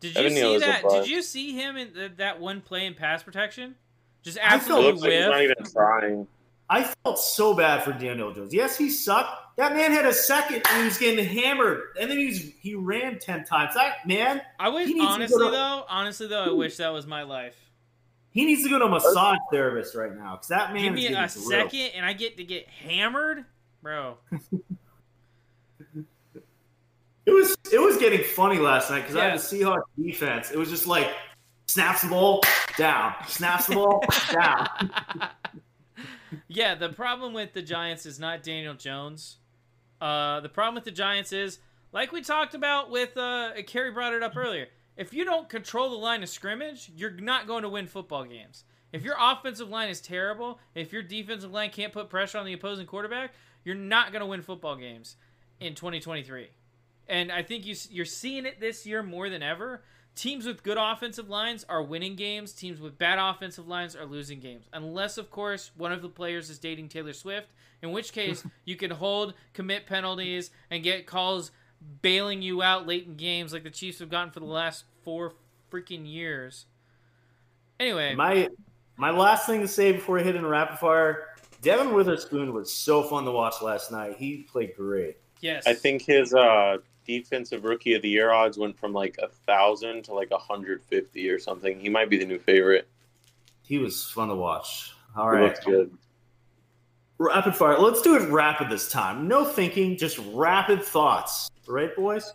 [0.00, 0.82] Did you Evan Neal see is that?
[0.88, 3.76] Did you see him in th- that one play in pass protection?
[4.24, 6.26] Just I felt- absolutely looks like he's not even trying.
[6.68, 8.52] I felt so bad for Daniel Jones.
[8.52, 9.41] Yes, he sucked.
[9.56, 13.18] That man had a second and he was getting hammered, and then he's he ran
[13.18, 13.74] ten times.
[13.74, 16.56] That man, I wish, honestly to- though, honestly though, I hmm.
[16.56, 17.56] wish that was my life.
[18.30, 21.06] he needs to go to a massage therapist right now because that man Give me
[21.06, 21.30] a drilled.
[21.30, 23.44] second, and I get to get hammered,
[23.82, 24.16] bro.
[27.24, 30.50] It was it was getting funny last night because I had the Seahawks defense.
[30.50, 31.08] It was just like
[31.66, 32.42] snaps the ball
[32.76, 34.66] down, snaps the ball down.
[36.48, 39.38] yeah, the problem with the Giants is not Daniel Jones.
[40.02, 41.60] Uh, the problem with the Giants is,
[41.92, 44.66] like we talked about with uh, Kerry brought it up earlier.
[44.96, 48.64] If you don't control the line of scrimmage, you're not going to win football games.
[48.92, 52.52] If your offensive line is terrible, if your defensive line can't put pressure on the
[52.52, 53.32] opposing quarterback,
[53.64, 55.14] you're not going to win football games
[55.60, 56.48] in 2023.
[57.06, 59.84] And I think you, you're seeing it this year more than ever.
[60.14, 62.52] Teams with good offensive lines are winning games.
[62.52, 64.66] Teams with bad offensive lines are losing games.
[64.72, 67.48] Unless, of course, one of the players is dating Taylor Swift,
[67.80, 71.50] in which case you can hold, commit penalties, and get calls
[72.02, 75.32] bailing you out late in games like the Chiefs have gotten for the last four
[75.70, 76.66] freaking years.
[77.80, 78.48] Anyway, My
[78.96, 81.28] my last thing to say before I hit in rapid fire,
[81.62, 84.16] Devon Witherspoon was so fun to watch last night.
[84.18, 85.16] He played great.
[85.40, 85.66] yes.
[85.66, 90.04] I think his uh, defensive rookie of the year odds went from like a thousand
[90.04, 91.78] to like a hundred fifty or something.
[91.78, 92.88] He might be the new favorite.
[93.62, 94.92] He was fun to watch.
[95.16, 95.44] All He right.
[95.44, 95.96] looks good.
[97.18, 97.78] Rapid fire.
[97.78, 99.28] Let's do it rapid this time.
[99.28, 101.50] No thinking, just rapid thoughts.
[101.66, 102.32] Right, boys?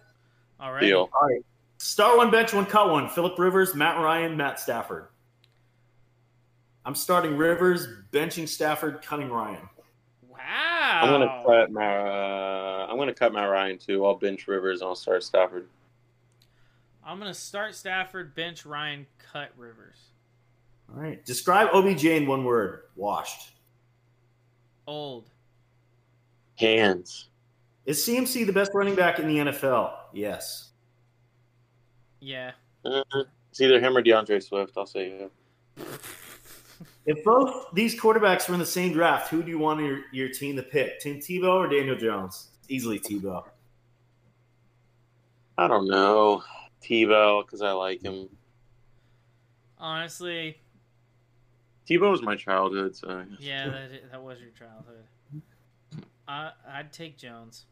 [0.59, 0.81] All right.
[0.81, 1.09] Deal.
[1.13, 1.43] All right.
[1.77, 3.09] Start one, bench one, cut one.
[3.09, 5.07] Philip Rivers, Matt Ryan, Matt Stafford.
[6.85, 9.67] I'm starting Rivers, benching Stafford, cutting Ryan.
[11.03, 11.03] Wow.
[11.03, 14.05] I'm gonna cut my Uh, I'm gonna cut Matt Ryan too.
[14.05, 15.67] I'll bench Rivers and I'll start Stafford.
[17.05, 19.97] I'm gonna start Stafford, bench Ryan, cut Rivers.
[20.93, 21.23] All right.
[21.25, 22.83] Describe OBJ in one word.
[22.95, 23.51] Washed.
[24.85, 25.29] Old.
[26.55, 27.29] Hands.
[27.85, 29.93] Is CMC the best running back in the NFL?
[30.13, 30.71] Yes.
[32.19, 32.51] Yeah.
[32.83, 33.03] Uh,
[33.51, 34.73] it's either him or D'Andre Swift.
[34.77, 35.29] I'll say
[35.77, 35.85] yeah.
[37.07, 40.27] If both these quarterbacks were in the same draft, who do you want your, your
[40.27, 40.99] team to pick?
[40.99, 42.49] Tim Tebow or Daniel Jones?
[42.67, 43.45] Easily Tebow.
[45.57, 46.43] I don't know.
[46.83, 48.27] Tebow, because I like him.
[49.77, 50.57] Honestly,
[51.87, 55.05] Tebow was my childhood, so yeah, that, that was your childhood.
[56.27, 57.65] I, I'd take Jones.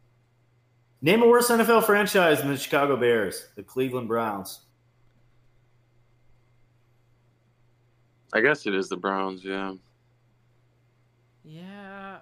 [1.01, 4.61] Name a worse NFL franchise than the Chicago Bears, the Cleveland Browns.
[8.35, 9.45] I guess it is the Browns.
[9.45, 9.75] Yeah,
[11.45, 12.17] Yeah,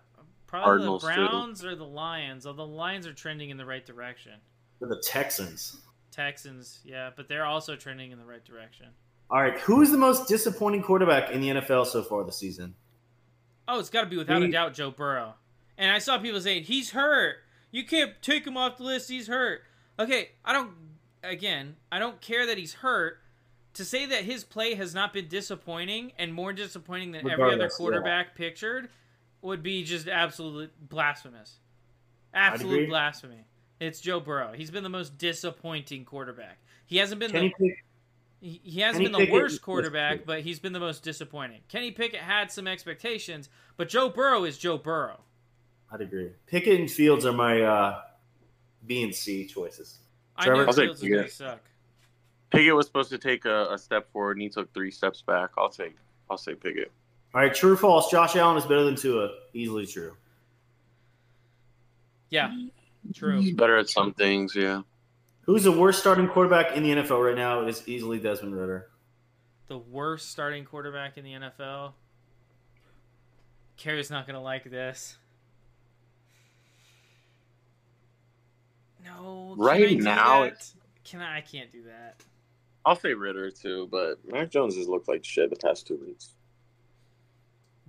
[0.46, 1.16] probably Cardinals, the too.
[1.16, 2.46] Browns or the Lions.
[2.46, 4.34] Although the Lions are trending in the right direction.
[4.78, 5.82] For the Texans.
[6.12, 8.86] Texans, yeah, but they're also trending in the right direction.
[9.32, 12.76] All right, who is the most disappointing quarterback in the NFL so far this season?
[13.68, 15.34] Oh, it's got to be without a doubt Joe Burrow.
[15.80, 17.38] And I saw people saying he's hurt.
[17.72, 19.10] You can't take him off the list.
[19.10, 19.62] He's hurt.
[19.98, 20.74] Okay, I don't.
[21.24, 23.23] Again, I don't care that he's hurt.
[23.76, 27.44] To say that his play has not been disappointing and more disappointing than every other
[27.44, 27.78] Regardless, yeah.
[27.78, 28.90] quarterback pictured
[29.42, 31.58] would be just absolute blasphemous.
[32.34, 33.46] Absolute blasphemy.
[33.80, 34.54] It's Joe Burrow.
[34.54, 36.60] He's been the most disappointing quarterback.
[36.86, 37.86] He hasn't been Kenny the Pick-
[38.40, 41.62] he he hasn't Kenny been the Pickett worst quarterback, but he's been the most disappointing.
[41.70, 45.22] Kenny Pickett had some expectations, but Joe Burrow is Joe Burrow.
[45.92, 46.32] I'd agree.
[46.48, 48.02] Pickett and Fields are my uh,
[48.86, 50.00] B and C choices.
[50.40, 50.68] Trevor?
[50.68, 51.62] I'll Fields was going to suck.
[52.54, 55.50] Pickett was supposed to take a, a step forward, and he took three steps back.
[55.58, 55.96] I'll take.
[56.30, 56.92] I'll say Pickett.
[57.34, 58.12] All right, true or false?
[58.12, 59.30] Josh Allen is better than Tua.
[59.54, 60.16] Easily true.
[62.30, 62.56] Yeah,
[63.14, 63.42] true.
[63.42, 64.56] He's better at some things.
[64.56, 64.84] Yeah.
[65.42, 67.64] Who's the worst starting quarterback in the NFL right now?
[67.64, 68.88] It is easily Desmond Ridder.
[69.68, 71.94] The worst starting quarterback in the NFL.
[73.78, 75.18] Kerry's not going to like this.
[79.04, 79.56] No.
[79.58, 80.72] Right now, that?
[81.04, 81.38] Can I?
[81.38, 82.24] I can't do that.
[82.86, 86.32] I'll say Ridder too, but Mac Jones has looked like shit the past two weeks.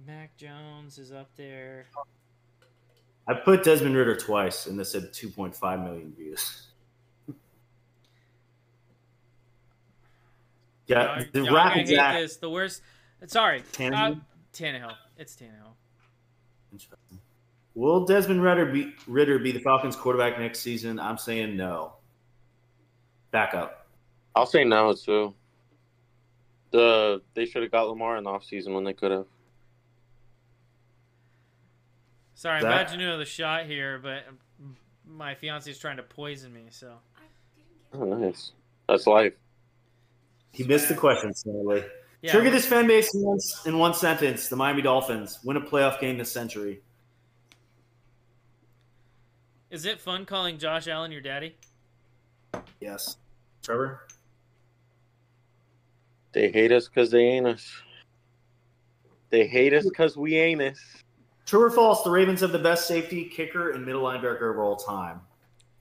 [0.07, 1.87] Mac Jones is up there.
[3.27, 6.62] I put Desmond Ridder twice, and this had 2.5 million views.
[10.87, 12.21] Yeah, Y'all- the y'all rap gonna hate exact.
[12.21, 12.37] this.
[12.37, 12.83] The worst.
[13.27, 14.16] Sorry, Tannehill?
[14.16, 14.21] Uh,
[14.53, 14.93] Tannehill.
[15.16, 15.73] It's Tannehill.
[16.73, 17.19] Interesting.
[17.75, 21.01] Will Desmond Ridder be Ridder be the Falcons quarterback next season?
[21.01, 21.95] I'm saying no.
[23.31, 23.84] Back up.
[24.36, 25.35] I'll say no too.
[26.70, 29.27] The they should have got Lamar in the offseason when they could have.
[32.35, 32.73] Sorry, I'm Zach?
[32.73, 34.24] about to do another shot here, but
[35.09, 36.65] my fiance is trying to poison me.
[36.70, 36.94] So
[37.93, 38.52] Oh, nice.
[38.89, 39.35] That's life.
[40.51, 41.85] He missed the question, sadly.
[42.23, 44.48] yeah, Trigger this fan base in one, in one sentence.
[44.48, 46.81] The Miami Dolphins win a playoff game this century.
[49.70, 51.56] Is it fun calling Josh Allen your daddy?
[52.81, 53.16] Yes.
[53.62, 54.03] Trevor?
[56.35, 57.70] They hate us because they ain't us.
[59.31, 60.81] They hate us because we ain't us.
[61.47, 62.02] True or false?
[62.02, 65.20] The Ravens have the best safety, kicker, and middle linebacker of all time.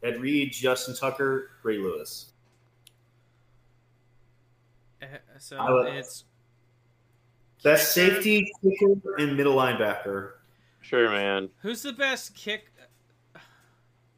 [0.04, 2.32] Ed Reed, Justin Tucker, Ray Lewis.
[5.02, 5.06] Uh,
[5.40, 6.26] So I would- it's
[7.64, 8.16] Best Kicker.
[8.16, 10.34] safety, kicker, and middle linebacker.
[10.82, 11.50] Sure, man.
[11.62, 12.70] who's the best kick?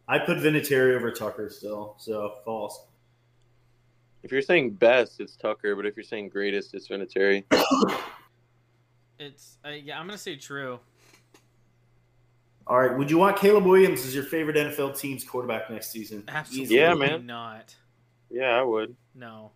[0.07, 2.85] I put Vinatieri over Tucker still, so false.
[4.25, 7.43] If you're saying best, it's Tucker, but if you're saying greatest, it's Vinatieri.
[9.17, 9.97] It's uh, yeah.
[9.97, 10.77] I'm gonna say true.
[12.67, 12.97] All right.
[12.97, 16.25] Would you want Caleb Williams as your favorite NFL team's quarterback next season?
[16.27, 17.25] Absolutely Yeah, man.
[17.25, 17.73] not.
[18.29, 18.93] Yeah, I would.
[19.13, 19.51] No.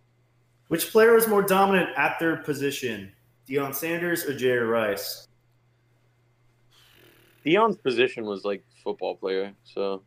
[0.68, 3.12] Which player is more dominant at their position?
[3.46, 5.28] Deion Sanders or Jerry Rice?
[7.44, 10.02] Deion's position was like football player, so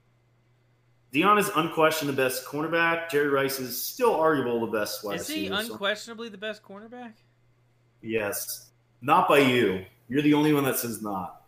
[1.14, 3.10] Deion is unquestioned the best cornerback.
[3.10, 5.64] Jerry Rice is still arguable the best wide Is he receiver.
[5.64, 7.14] so- unquestionably the best cornerback?
[8.02, 8.69] yes.
[9.02, 9.85] Not by you.
[10.07, 11.41] You're the only one that says not.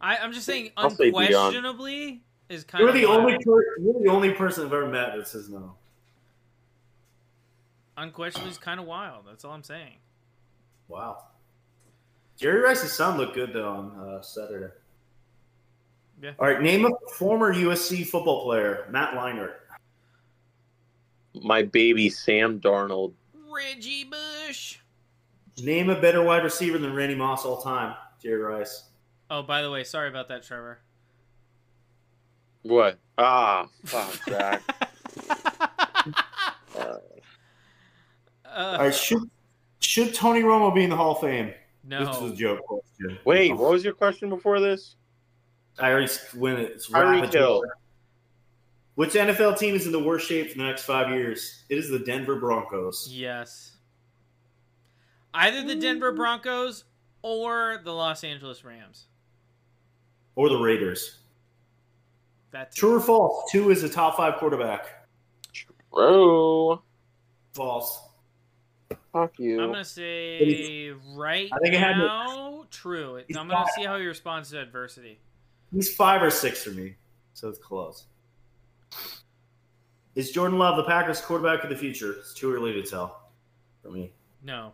[0.00, 3.20] I, I'm just saying I'll say unquestionably is kind You're of the wild.
[3.20, 5.74] only per- you're the only person I've ever met that says no.
[7.96, 9.24] unquestionably is kind of wild.
[9.26, 9.96] That's all I'm saying.
[10.88, 11.24] Wow.
[12.38, 14.72] Jerry Rice's son looked good though on uh, Saturday.
[16.22, 16.32] Yeah.
[16.38, 18.86] All right, name a former USC football player.
[18.90, 19.54] Matt Leinart.
[21.34, 23.12] my baby Sam Darnold.
[23.52, 24.78] Reggie Bush.
[25.62, 27.94] Name a better wide receiver than Randy Moss all time.
[28.20, 28.84] Jerry Rice.
[29.30, 30.80] Oh, by the way, sorry about that, Trevor.
[32.62, 32.98] What?
[33.18, 34.62] Ah, fuck Zach.
[36.74, 36.96] Uh,
[38.56, 39.30] All uh, right, should
[39.80, 41.52] should Tony Romo be in the Hall of Fame?
[41.84, 42.06] No.
[42.06, 43.18] This is a joke question.
[43.24, 44.96] wait, what was your question before this?
[45.78, 46.72] I already win it.
[46.72, 47.62] It's Tyreek rapid Hill.
[48.94, 51.64] Which NFL team is in the worst shape for the next five years?
[51.68, 53.08] It is the Denver Broncos.
[53.10, 53.76] Yes.
[55.32, 56.84] Either the Denver Broncos
[57.22, 59.06] or the Los Angeles Rams.
[60.36, 61.18] Or the Raiders.
[62.52, 63.50] That's True or false?
[63.50, 65.08] Tua is a top five quarterback.
[65.92, 66.82] Bro.
[67.52, 68.00] False.
[69.12, 69.60] Fuck you.
[69.60, 72.66] I'm gonna say right I think it had to- now.
[72.70, 73.20] True.
[73.36, 75.18] I'm gonna see how he responds to adversity.
[75.72, 76.94] He's five or six for me,
[77.34, 78.06] so it's close.
[80.14, 82.12] Is Jordan Love the Packers quarterback of the future?
[82.12, 83.22] It's too early to tell
[83.82, 84.12] for me.
[84.42, 84.72] No.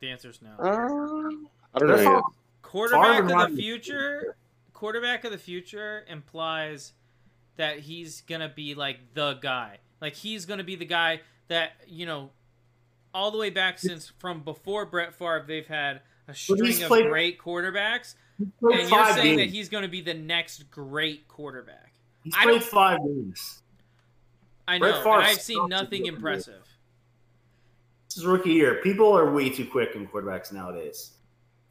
[0.00, 0.50] The answer's no.
[0.58, 0.62] Uh,
[1.74, 2.14] I don't They're know.
[2.16, 2.22] yet.
[2.62, 3.58] Quarterback Favre of the Rodgers.
[3.58, 4.36] future.
[4.72, 6.92] Quarterback of the future implies
[7.56, 9.78] that he's gonna be like the guy.
[10.00, 12.30] Like he's gonna be the guy that you know,
[13.14, 17.08] all the way back since from before Brett Favre, they've had a string of played-
[17.08, 21.92] great quarterbacks, He's played and you're saying that he's gonna be the next great quarterback.
[22.24, 23.62] He's I played don't- five games.
[24.68, 25.02] I know.
[25.10, 26.62] I've seen nothing impressive.
[28.08, 28.76] This is rookie year.
[28.82, 31.12] People are way too quick in quarterbacks nowadays.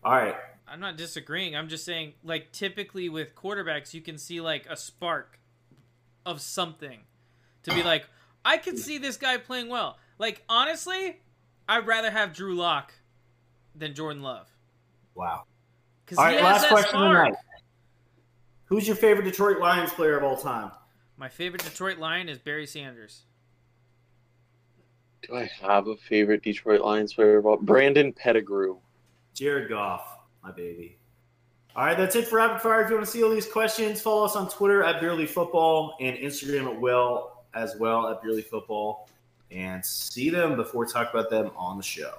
[0.03, 0.35] All right.
[0.67, 1.55] I'm not disagreeing.
[1.55, 5.39] I'm just saying, like, typically with quarterbacks, you can see like a spark
[6.25, 6.99] of something
[7.63, 8.05] to be like,
[8.43, 9.97] I can see this guy playing well.
[10.17, 11.19] Like, honestly,
[11.67, 12.93] I'd rather have Drew Lock
[13.75, 14.47] than Jordan Love
[15.15, 15.43] Wow.
[16.05, 16.43] Because All he right.
[16.43, 17.33] has Last question of the night.
[18.65, 20.71] Who's your favorite Detroit Lions player of all time?
[21.17, 23.23] My favorite Detroit Lion is Barry Sanders.
[25.23, 27.37] Do I have a favorite Detroit Lions player?
[27.37, 28.77] of all- Brandon Pettigrew.
[29.33, 30.97] Jared Goff, my baby.
[31.75, 32.81] All right, that's it for Rapid Fire.
[32.81, 35.95] If you want to see all these questions, follow us on Twitter at Beerly Football
[36.01, 39.07] and Instagram at Will as well at Beerly Football.
[39.51, 42.15] And see them before we talk about them on the show.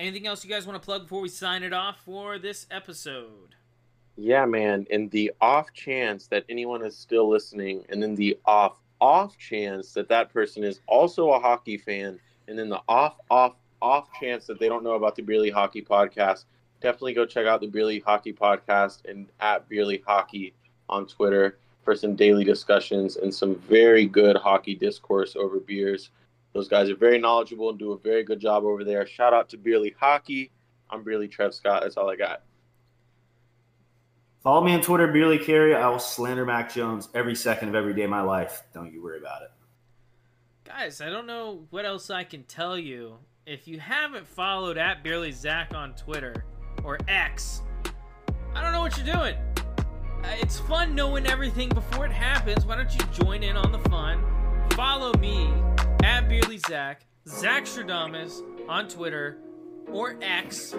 [0.00, 3.54] Anything else you guys want to plug before we sign it off for this episode?
[4.16, 4.86] Yeah, man.
[4.88, 9.92] In the off chance that anyone is still listening, and then the off off chance
[9.92, 12.18] that that person is also a hockey fan,
[12.48, 15.82] and then the off off off chance that they don't know about the Beerly Hockey
[15.82, 16.44] Podcast,
[16.80, 20.54] definitely go check out the Beerly Hockey Podcast and at Beerly Hockey
[20.88, 26.08] on Twitter for some daily discussions and some very good hockey discourse over beers.
[26.52, 29.06] Those guys are very knowledgeable and do a very good job over there.
[29.06, 30.50] Shout out to Beerly Hockey.
[30.90, 31.82] I'm Beerly Trev Scott.
[31.82, 32.42] That's all I got.
[34.42, 35.74] Follow me on Twitter, Beerly Kerry.
[35.74, 38.62] I will slander Mac Jones every second of every day of my life.
[38.72, 39.50] Don't you worry about it.
[40.64, 43.16] Guys, I don't know what else I can tell you.
[43.46, 46.44] If you haven't followed at Beerly Zach on Twitter
[46.84, 47.62] or X,
[48.54, 49.34] I don't know what you're doing.
[50.24, 52.66] Uh, It's fun knowing everything before it happens.
[52.66, 54.22] Why don't you join in on the fun?
[54.72, 55.52] Follow me
[56.04, 59.38] at Beerly Zach, Zach Stradamus on Twitter
[59.90, 60.74] or X,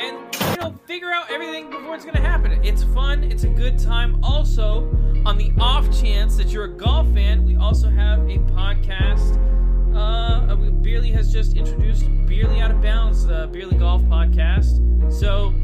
[0.00, 2.52] and you know figure out everything before it's gonna happen.
[2.64, 3.24] It's fun.
[3.24, 4.22] It's a good time.
[4.24, 4.88] Also,
[5.26, 9.36] on the off chance that you're a golf fan, we also have a podcast.
[9.94, 15.12] Uh, Beerly has just introduced Beerly Out of Bounds, the Beerly Golf Podcast.
[15.12, 15.54] So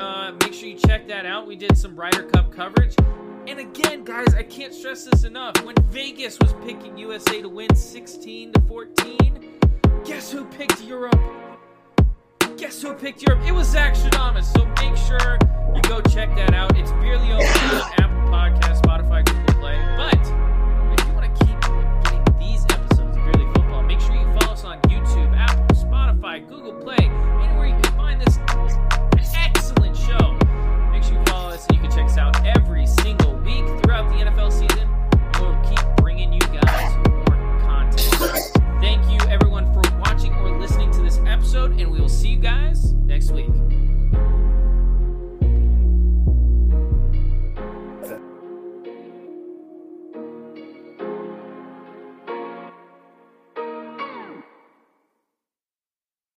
[0.00, 1.46] uh, make sure you check that out.
[1.46, 2.94] We did some Ryder Cup coverage.
[3.46, 5.64] And again, guys, I can't stress this enough.
[5.64, 9.58] When Vegas was picking USA to win 16 to 14,
[10.04, 11.18] guess who picked Europe?
[12.56, 13.42] Guess who picked Europe?
[13.44, 14.44] It was Zach Stradamus.
[14.54, 15.38] So make sure
[15.74, 16.76] you go check that out.
[16.76, 19.78] It's Open on Apple Podcast, Spotify, Google Play.
[19.96, 21.60] But if you want to keep
[22.04, 26.46] getting these episodes of Beerly Football, make sure you follow us on YouTube, Apple, Spotify,
[26.46, 28.38] Google Play, anywhere you can find this
[29.34, 30.38] excellent show.
[30.92, 32.59] Make sure you follow us and you can check us out every
[34.00, 34.88] throughout the NFL season.
[35.40, 38.50] We'll keep bringing you guys more content.
[38.80, 42.38] Thank you, everyone, for watching or listening to this episode, and we will see you
[42.38, 43.50] guys next week.